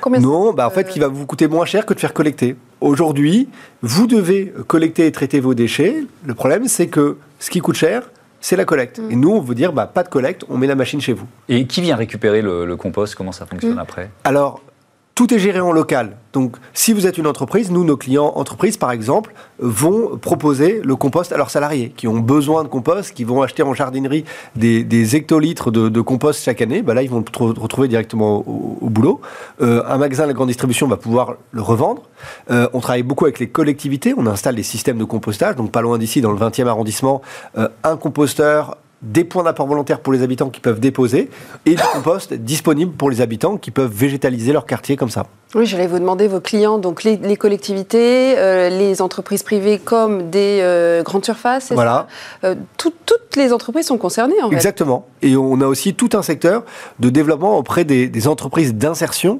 Combien 0.00 0.20
Non, 0.20 0.52
bah, 0.52 0.66
en 0.66 0.70
fait, 0.70 0.88
qui 0.88 0.98
va 0.98 1.08
vous 1.08 1.26
coûter 1.26 1.46
moins 1.48 1.64
cher 1.64 1.86
que 1.86 1.94
de 1.94 2.00
faire 2.00 2.12
collecter. 2.12 2.56
Aujourd'hui, 2.80 3.48
vous 3.82 4.06
devez 4.06 4.52
collecter 4.66 5.06
et 5.06 5.12
traiter 5.12 5.40
vos 5.40 5.54
déchets. 5.54 6.04
Le 6.24 6.34
problème, 6.34 6.68
c'est 6.68 6.86
que 6.86 7.16
ce 7.38 7.50
qui 7.50 7.60
coûte 7.60 7.76
cher, 7.76 8.10
c'est 8.40 8.56
la 8.56 8.64
collecte. 8.64 8.98
Mm. 8.98 9.10
Et 9.10 9.16
nous, 9.16 9.30
on 9.30 9.40
veut 9.40 9.54
dire, 9.54 9.72
bah, 9.72 9.86
pas 9.86 10.02
de 10.02 10.08
collecte, 10.08 10.44
on 10.48 10.56
met 10.56 10.66
la 10.66 10.74
machine 10.74 11.00
chez 11.00 11.12
vous. 11.12 11.26
Et 11.48 11.66
qui 11.66 11.80
vient 11.80 11.96
récupérer 11.96 12.42
le, 12.42 12.76
compost? 12.76 13.14
Comment 13.14 13.32
ça 13.32 13.46
fonctionne 13.46 13.74
mm. 13.74 13.80
après? 13.80 14.10
Alors, 14.24 14.62
tout 15.18 15.34
est 15.34 15.40
géré 15.40 15.58
en 15.58 15.72
local. 15.72 16.16
Donc, 16.32 16.58
si 16.74 16.92
vous 16.92 17.04
êtes 17.04 17.18
une 17.18 17.26
entreprise, 17.26 17.72
nous, 17.72 17.82
nos 17.82 17.96
clients 17.96 18.34
entreprises, 18.36 18.76
par 18.76 18.92
exemple, 18.92 19.34
vont 19.58 20.16
proposer 20.16 20.80
le 20.84 20.94
compost 20.94 21.32
à 21.32 21.36
leurs 21.36 21.50
salariés 21.50 21.92
qui 21.96 22.06
ont 22.06 22.20
besoin 22.20 22.62
de 22.62 22.68
compost, 22.68 23.12
qui 23.12 23.24
vont 23.24 23.42
acheter 23.42 23.64
en 23.64 23.74
jardinerie 23.74 24.24
des, 24.54 25.16
hectolitres 25.16 25.72
de, 25.72 26.00
compost 26.00 26.44
chaque 26.44 26.62
année. 26.62 26.82
Bah 26.82 26.94
là, 26.94 27.02
ils 27.02 27.10
vont 27.10 27.24
le 27.40 27.60
retrouver 27.60 27.88
directement 27.88 28.44
au, 28.46 28.88
boulot. 28.88 29.20
Euh, 29.60 29.82
un 29.88 29.98
magasin 29.98 30.22
de 30.22 30.28
la 30.28 30.34
grande 30.34 30.46
distribution 30.46 30.86
va 30.86 30.96
pouvoir 30.96 31.34
le 31.50 31.62
revendre. 31.62 32.02
Euh, 32.52 32.68
on 32.72 32.78
travaille 32.78 33.02
beaucoup 33.02 33.24
avec 33.24 33.40
les 33.40 33.48
collectivités. 33.48 34.14
On 34.16 34.28
installe 34.28 34.54
des 34.54 34.62
systèmes 34.62 34.98
de 34.98 35.04
compostage. 35.04 35.56
Donc, 35.56 35.72
pas 35.72 35.82
loin 35.82 35.98
d'ici, 35.98 36.20
dans 36.20 36.30
le 36.30 36.38
20e 36.38 36.68
arrondissement, 36.68 37.22
euh, 37.56 37.68
un 37.82 37.96
composteur 37.96 38.76
des 39.02 39.24
points 39.24 39.44
d'apport 39.44 39.66
volontaire 39.66 40.00
pour 40.00 40.12
les 40.12 40.22
habitants 40.22 40.50
qui 40.50 40.60
peuvent 40.60 40.80
déposer 40.80 41.30
et 41.66 41.74
du 41.74 41.82
compost 41.92 42.34
disponible 42.34 42.92
pour 42.92 43.10
les 43.10 43.20
habitants 43.20 43.56
qui 43.56 43.70
peuvent 43.70 43.92
végétaliser 43.92 44.52
leur 44.52 44.66
quartier 44.66 44.96
comme 44.96 45.10
ça. 45.10 45.26
Oui, 45.54 45.64
j'allais 45.64 45.86
vous 45.86 45.98
demander 45.98 46.28
vos 46.28 46.40
clients, 46.40 46.78
donc 46.78 47.04
les, 47.04 47.36
collectivités, 47.38 48.34
euh, 48.36 48.68
les 48.68 49.00
entreprises 49.00 49.42
privées 49.42 49.78
comme 49.78 50.28
des 50.28 50.58
euh, 50.60 51.02
grandes 51.02 51.24
surfaces. 51.24 51.72
Voilà. 51.72 52.06
Euh, 52.44 52.54
toutes 52.76 53.34
les 53.36 53.52
entreprises 53.52 53.86
sont 53.86 53.96
concernées 53.96 54.42
en 54.42 54.50
fait. 54.50 54.56
Exactement. 54.56 55.06
Et 55.22 55.36
on 55.36 55.60
a 55.60 55.66
aussi 55.66 55.94
tout 55.94 56.10
un 56.12 56.22
secteur 56.22 56.64
de 56.98 57.08
développement 57.08 57.56
auprès 57.56 57.84
des, 57.84 58.28
entreprises 58.28 58.74
d'insertion 58.74 59.38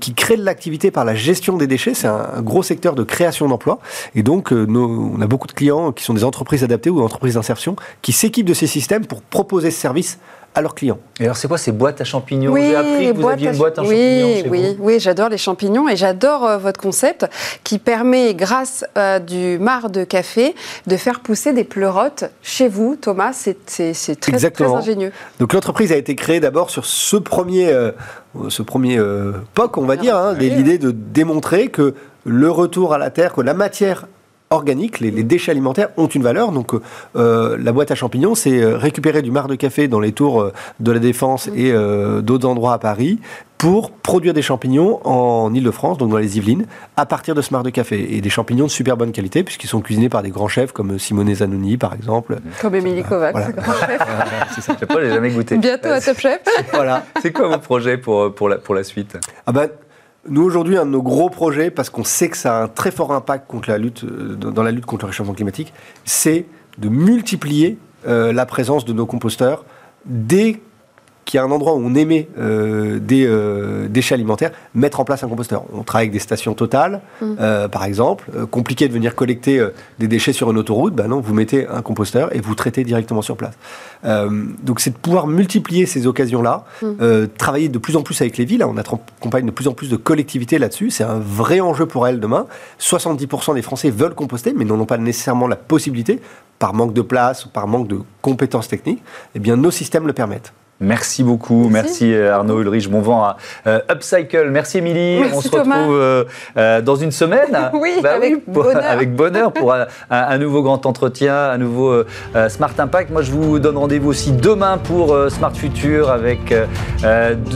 qui 0.00 0.14
créent 0.14 0.36
de 0.36 0.44
l'activité 0.44 0.90
par 0.90 1.04
la 1.04 1.14
gestion 1.14 1.56
des 1.56 1.66
déchets. 1.66 1.94
C'est 1.94 2.08
un, 2.08 2.42
gros 2.42 2.62
secteur 2.62 2.94
de 2.94 3.04
création 3.04 3.48
d'emplois. 3.48 3.78
Et 4.14 4.22
donc, 4.22 4.52
on 4.52 5.20
a 5.20 5.26
beaucoup 5.26 5.46
de 5.46 5.52
clients 5.52 5.92
qui 5.92 6.02
sont 6.02 6.14
des 6.14 6.24
entreprises 6.24 6.64
adaptées 6.64 6.90
ou 6.90 7.02
entreprises 7.02 7.34
d'insertion 7.34 7.76
qui 8.02 8.12
s'équipent 8.12 8.46
de 8.46 8.54
ces 8.54 8.66
systèmes 8.66 8.95
pour 9.04 9.22
proposer 9.22 9.70
ce 9.70 9.80
service 9.80 10.18
à 10.56 10.62
leurs 10.62 10.74
clients. 10.74 10.98
Et 11.20 11.24
alors, 11.24 11.36
c'est 11.36 11.48
quoi 11.48 11.58
ces 11.58 11.70
boîtes 11.70 12.00
à 12.00 12.04
champignons 12.04 12.50
Oui, 12.50 12.62
J'ai 12.68 12.76
appris 12.76 13.12
que 13.12 13.20
vous 13.20 13.28
aviez 13.28 13.50
une 13.50 13.58
boîte 13.58 13.78
à 13.78 13.82
champignons. 13.82 13.96
Chez 13.96 14.48
oui, 14.48 14.74
vous. 14.78 14.84
oui, 14.84 14.98
j'adore 14.98 15.28
les 15.28 15.36
champignons 15.36 15.86
et 15.86 15.96
j'adore 15.96 16.46
euh, 16.46 16.56
votre 16.56 16.80
concept 16.80 17.26
qui 17.62 17.78
permet, 17.78 18.34
grâce 18.34 18.86
à 18.94 19.20
du 19.20 19.58
marc 19.58 19.90
de 19.90 20.04
café, 20.04 20.54
de 20.86 20.96
faire 20.96 21.20
pousser 21.20 21.52
des 21.52 21.64
pleurotes 21.64 22.24
chez 22.40 22.68
vous. 22.68 22.96
Thomas, 22.96 23.34
c'est 23.34 23.66
très, 23.66 24.50
très, 24.50 24.64
ingénieux. 24.64 25.12
Donc, 25.40 25.52
l'entreprise 25.52 25.92
a 25.92 25.96
été 25.96 26.14
créée 26.14 26.40
d'abord 26.40 26.70
sur 26.70 26.86
ce 26.86 27.18
premier, 27.18 27.70
euh, 27.70 27.92
ce 28.48 28.62
premier 28.62 28.98
euh, 28.98 29.32
POC, 29.52 29.76
on 29.76 29.84
va 29.84 29.96
dire, 29.96 30.16
hein, 30.16 30.32
l'idée 30.38 30.78
de 30.78 30.90
démontrer 30.90 31.68
que 31.68 31.94
le 32.24 32.50
retour 32.50 32.94
à 32.94 32.98
la 32.98 33.10
terre, 33.10 33.34
que 33.34 33.42
la 33.42 33.54
matière 33.54 34.06
organiques, 34.50 35.00
les, 35.00 35.10
déchets 35.22 35.50
alimentaires 35.50 35.88
ont 35.96 36.06
une 36.06 36.22
valeur. 36.22 36.52
Donc 36.52 36.72
euh, 37.16 37.56
la 37.60 37.72
boîte 37.72 37.90
à 37.90 37.94
champignons, 37.94 38.34
c'est 38.34 38.62
euh, 38.62 38.76
récupérer 38.76 39.22
du 39.22 39.30
marc 39.30 39.48
de 39.48 39.54
café 39.54 39.88
dans 39.88 40.00
les 40.00 40.12
tours 40.12 40.40
euh, 40.40 40.52
de 40.80 40.92
la 40.92 40.98
Défense 40.98 41.48
et 41.54 41.72
d'autres 42.22 42.48
endroits 42.48 42.72
à 42.72 42.78
Paris 42.78 43.18
pour 43.58 43.90
produire 43.90 44.34
des 44.34 44.42
champignons 44.42 45.00
en 45.06 45.52
Ile-de-France, 45.54 45.96
donc 45.96 46.10
dans 46.10 46.18
les 46.18 46.36
Yvelines, 46.36 46.66
à 46.96 47.06
partir 47.06 47.34
de 47.34 47.40
ce 47.40 47.52
marc 47.52 47.64
de 47.64 47.70
café. 47.70 48.14
Et 48.14 48.20
des 48.20 48.28
champignons 48.28 48.66
de 48.66 48.70
super 48.70 48.96
bonne 48.96 49.12
qualité, 49.12 49.42
puisqu'ils 49.42 49.68
sont 49.68 49.80
cuisinés 49.80 50.10
par 50.10 50.22
des 50.22 50.30
grands 50.30 50.48
chefs 50.48 50.72
comme 50.72 50.98
Simone 50.98 51.34
Zanoni, 51.34 51.78
par 51.78 51.94
exemple. 51.94 52.38
Comme 52.60 52.74
Émilie 52.74 53.02
Kovacs, 53.02 53.56
grand 53.56 53.72
chef. 53.72 54.02
c'est 54.54 54.60
ça, 54.60 54.76
je 54.78 55.08
jamais 55.08 55.30
goûté. 55.30 55.56
Bientôt 55.56 55.88
à 55.88 56.00
Top 56.00 56.18
Chef. 56.18 56.40
voilà. 56.72 57.04
C'est 57.22 57.32
quoi 57.32 57.48
vos 57.48 57.58
projets 57.58 57.96
pour, 57.96 58.34
pour, 58.34 58.48
la, 58.48 58.58
pour 58.58 58.74
la 58.74 58.84
suite? 58.84 59.16
Ah 59.46 59.52
ben, 59.52 59.68
nous, 60.28 60.42
aujourd'hui, 60.42 60.76
un 60.76 60.86
de 60.86 60.90
nos 60.90 61.02
gros 61.02 61.30
projets, 61.30 61.70
parce 61.70 61.90
qu'on 61.90 62.04
sait 62.04 62.28
que 62.28 62.36
ça 62.36 62.58
a 62.58 62.62
un 62.64 62.68
très 62.68 62.90
fort 62.90 63.12
impact 63.12 63.52
euh, 63.52 64.34
dans 64.34 64.62
la 64.62 64.70
lutte 64.70 64.86
contre 64.86 65.04
le 65.04 65.10
réchauffement 65.10 65.34
climatique, 65.34 65.72
c'est 66.04 66.46
de 66.78 66.88
multiplier 66.88 67.78
euh, 68.06 68.32
la 68.32 68.46
présence 68.46 68.84
de 68.84 68.92
nos 68.92 69.06
composteurs 69.06 69.64
dès 70.04 70.60
qu'il 71.26 71.38
y 71.38 71.40
a 71.40 71.44
un 71.44 71.50
endroit 71.50 71.74
où 71.74 71.84
on 71.84 71.94
émet 71.94 72.28
euh, 72.38 72.98
des 72.98 73.26
euh, 73.26 73.88
déchets 73.88 74.14
alimentaires, 74.14 74.52
mettre 74.74 75.00
en 75.00 75.04
place 75.04 75.24
un 75.24 75.28
composteur. 75.28 75.64
On 75.74 75.82
travaille 75.82 76.04
avec 76.04 76.12
des 76.12 76.20
stations 76.20 76.54
totales, 76.54 77.02
mm. 77.20 77.34
euh, 77.40 77.68
par 77.68 77.84
exemple. 77.84 78.30
compliqué 78.50 78.88
de 78.88 78.92
venir 78.94 79.14
collecter 79.14 79.62
des 79.98 80.08
déchets 80.08 80.32
sur 80.32 80.50
une 80.50 80.56
autoroute. 80.56 80.94
Ben 80.94 81.08
non, 81.08 81.20
vous 81.20 81.34
mettez 81.34 81.66
un 81.66 81.82
composteur 81.82 82.34
et 82.34 82.40
vous 82.40 82.54
traitez 82.54 82.84
directement 82.84 83.22
sur 83.22 83.36
place. 83.36 83.54
donc 84.04 84.80
c'est 84.80 84.90
de 84.90 84.96
pouvoir 84.96 85.26
multiplier 85.26 85.84
ces 85.84 86.06
occasions-là, 86.06 86.64
mm. 86.80 87.26
travailler 87.36 87.68
de 87.68 87.78
plus 87.78 87.96
en 87.96 88.02
plus 88.02 88.20
avec 88.20 88.38
les 88.38 88.44
villes. 88.44 88.64
On 88.64 88.76
accompagne 88.76 89.46
de 89.46 89.50
plus 89.50 89.68
en 89.68 89.72
plus 89.72 89.90
de 89.90 89.96
collectivités 89.96 90.58
là-dessus. 90.58 90.90
C'est 90.90 91.04
un 91.04 91.18
vrai 91.18 91.60
enjeu 91.60 91.86
pour 91.86 92.06
elles 92.06 92.20
demain. 92.20 92.46
70% 92.80 93.54
des 93.54 93.62
Français 93.62 93.90
veulent 93.90 94.14
composter, 94.14 94.54
mais 94.56 94.64
n'en 94.64 94.78
ont 94.78 94.86
pas 94.86 94.98
nécessairement 94.98 95.48
la 95.48 95.56
possibilité 95.56 96.20
par 96.60 96.72
manque 96.72 96.94
de 96.94 97.02
place 97.02 97.44
ou 97.44 97.48
par 97.48 97.66
manque 97.66 97.88
de 97.88 97.98
compétences 98.22 98.68
techniques. 98.68 99.02
Eh 99.34 99.40
bien, 99.40 99.56
nos 99.56 99.72
systèmes 99.72 100.06
le 100.06 100.12
permettent. 100.12 100.52
Merci 100.80 101.22
beaucoup. 101.22 101.68
Merci, 101.70 102.12
euh, 102.12 102.34
Arnaud 102.34 102.60
Ulrich. 102.60 102.90
Bon 102.90 103.00
vent 103.00 103.24
à 103.24 103.36
euh, 103.66 103.80
Upcycle. 103.90 104.50
Merci 104.50 104.78
Émilie. 104.78 105.22
On 105.32 105.40
se 105.40 105.48
retrouve 105.48 105.98
euh, 106.56 106.82
dans 106.82 106.96
une 106.96 107.12
semaine. 107.12 107.56
oui, 107.72 107.92
bah 108.02 108.14
avec, 108.14 108.46
bonheur. 108.46 108.84
avec, 108.84 109.14
bonheur. 109.14 109.52
pour 109.52 109.74
un, 110.10 110.38
nouveau 110.38 110.62
grand 110.62 110.84
entretien, 110.84 111.34
un 111.50 111.58
nouveau 111.58 112.02
Smart 112.48 112.72
Impact. 112.78 113.10
Moi, 113.10 113.22
je 113.22 113.32
vous 113.32 113.58
donne 113.58 113.76
rendez-vous 113.76 114.10
aussi 114.10 114.32
demain 114.32 114.78
pour 114.78 115.16
Smart 115.30 115.54
Future 115.54 116.10
avec 116.10 116.54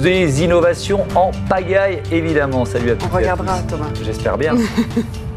des 0.03 0.43
innovations 0.43 1.07
en 1.15 1.31
pagaille, 1.49 2.03
évidemment. 2.11 2.65
Salut 2.65 2.93
à 2.93 2.95
tous. 2.95 3.07
On 3.13 3.17
regardera, 3.17 3.59
Thomas. 3.69 3.87
J'espère 4.03 4.39
bien. 4.39 4.55